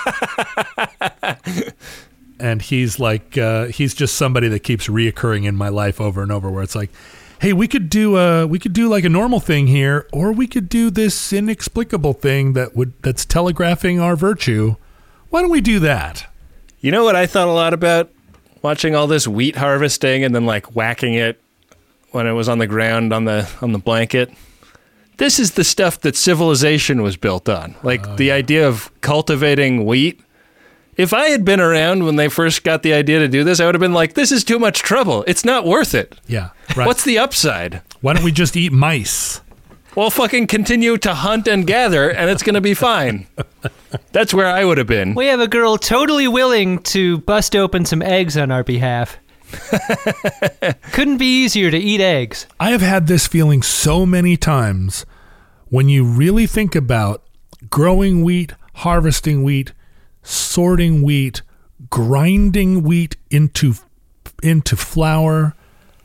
[2.39, 6.31] and he's like uh he's just somebody that keeps reoccurring in my life over and
[6.31, 6.91] over where it's like
[7.41, 10.47] hey we could do uh we could do like a normal thing here or we
[10.47, 14.77] could do this inexplicable thing that would that's telegraphing our virtue
[15.33, 16.27] why don't we do that
[16.81, 18.11] You know what I thought a lot about
[18.63, 21.41] watching all this wheat harvesting and then like whacking it
[22.13, 24.31] when it was on the ground on the on the blanket.
[25.17, 27.75] This is the stuff that civilization was built on.
[27.83, 30.21] Like oh, the idea of cultivating wheat.
[30.97, 33.67] If I had been around when they first got the idea to do this, I
[33.67, 35.25] would have been like, this is too much trouble.
[35.27, 36.15] It's not worth it.
[36.27, 37.81] yeah right What's the upside?
[38.03, 39.41] why don't we just eat mice
[39.95, 43.27] Well, fucking continue to hunt and gather, and it's going to be fine.
[44.13, 45.15] That's where I would have been.
[45.15, 49.19] We have a girl totally willing to bust open some eggs on our behalf.
[50.93, 52.47] Couldn't be easier to eat eggs.
[52.59, 55.05] I have had this feeling so many times
[55.69, 57.23] when you really think about
[57.69, 59.73] growing wheat, harvesting wheat,
[60.23, 61.43] sorting wheat,
[61.91, 63.75] grinding wheat into
[64.43, 65.55] into flour.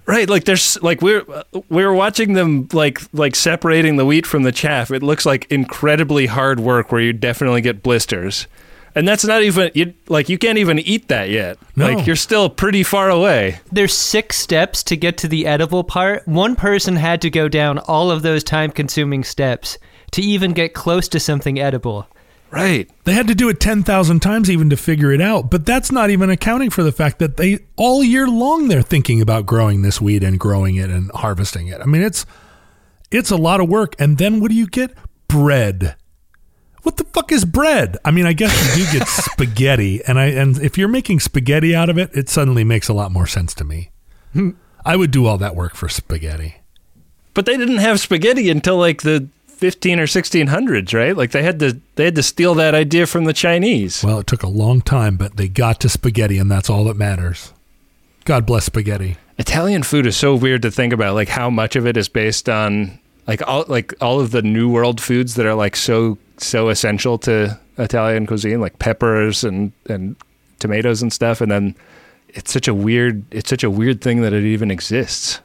[0.07, 1.25] Right, like there's like we're
[1.69, 4.89] we're watching them like like separating the wheat from the chaff.
[4.89, 8.47] It looks like incredibly hard work where you definitely get blisters.
[8.95, 11.57] And that's not even you like you can't even eat that yet.
[11.75, 11.93] No.
[11.93, 13.59] Like you're still pretty far away.
[13.69, 16.25] There's six steps to get to the edible part.
[16.25, 19.77] One person had to go down all of those time consuming steps
[20.13, 22.07] to even get close to something edible.
[22.49, 22.89] Right.
[23.03, 26.09] They had to do it 10,000 times even to figure it out, but that's not
[26.09, 29.99] even accounting for the fact that they all year long they're thinking about growing this
[29.99, 31.81] weed and growing it and harvesting it.
[31.81, 32.25] I mean, it's
[33.11, 34.93] it's a lot of work and then what do you get?
[35.27, 35.95] Bread.
[36.83, 37.97] What the fuck is bread?
[38.05, 41.75] I mean, I guess you do get spaghetti and I and if you're making spaghetti
[41.75, 43.91] out of it, it suddenly makes a lot more sense to me.
[44.31, 44.51] Hmm.
[44.85, 46.55] I would do all that work for spaghetti.
[47.33, 49.27] But they didn't have spaghetti until like the
[49.57, 51.17] 15 or 1600s, right?
[51.17, 54.03] Like they had to they had to steal that idea from the Chinese.
[54.03, 56.95] Well, it took a long time, but they got to spaghetti and that's all that
[56.95, 57.53] matters.
[58.25, 59.17] God bless spaghetti.
[59.39, 62.49] Italian food is so weird to think about, like how much of it is based
[62.49, 66.69] on like all like all of the new world foods that are like so so
[66.69, 70.15] essential to Italian cuisine, like peppers and and
[70.59, 71.75] tomatoes and stuff, and then
[72.29, 75.39] it's such a weird it's such a weird thing that it even exists.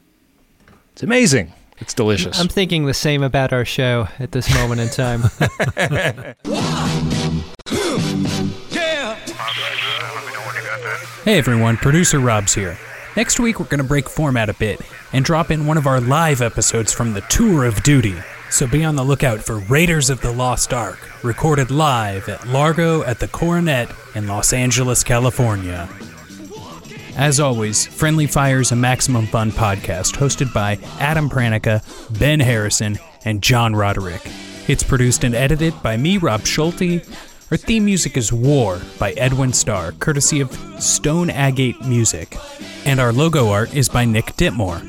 [0.91, 1.51] It's amazing.
[1.79, 2.39] It's delicious.
[2.39, 5.23] I'm thinking the same about our show at this moment in time.
[11.23, 12.77] Hey everyone, producer Rob's here.
[13.15, 14.81] Next week we're going to break format a bit
[15.13, 18.15] and drop in one of our live episodes from the Tour of Duty.
[18.49, 23.03] So be on the lookout for Raiders of the Lost Ark, recorded live at Largo
[23.03, 25.87] at the Coronet in Los Angeles, California.
[27.15, 31.83] As always, Friendly Fire is a Maximum Fun podcast hosted by Adam Pranica,
[32.17, 34.21] Ben Harrison, and John Roderick.
[34.67, 37.07] It's produced and edited by me, Rob Schulte.
[37.51, 42.35] Our theme music is War by Edwin Starr, courtesy of Stone Agate Music.
[42.83, 44.81] And our logo art is by Nick Ditmore.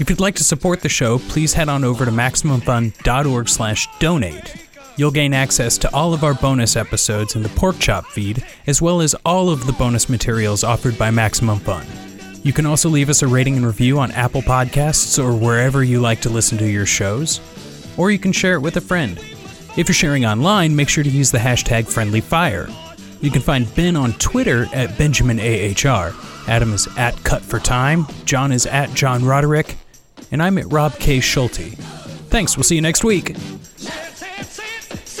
[0.00, 4.61] If you'd like to support the show, please head on over to MaximumFun.org slash donate.
[4.96, 8.82] You'll gain access to all of our bonus episodes in the Pork Chop feed, as
[8.82, 11.86] well as all of the bonus materials offered by Maximum Fun.
[12.42, 16.00] You can also leave us a rating and review on Apple Podcasts or wherever you
[16.00, 17.40] like to listen to your shows,
[17.96, 19.18] or you can share it with a friend.
[19.76, 22.70] If you're sharing online, make sure to use the hashtag FriendlyFire.
[23.22, 26.48] You can find Ben on Twitter at BenjaminAHR.
[26.48, 29.76] Adam is at Cut for Time, John is at John Roderick,
[30.30, 31.20] and I'm at Rob K.
[31.20, 31.76] Schulte.
[32.28, 33.34] Thanks, we'll see you next week.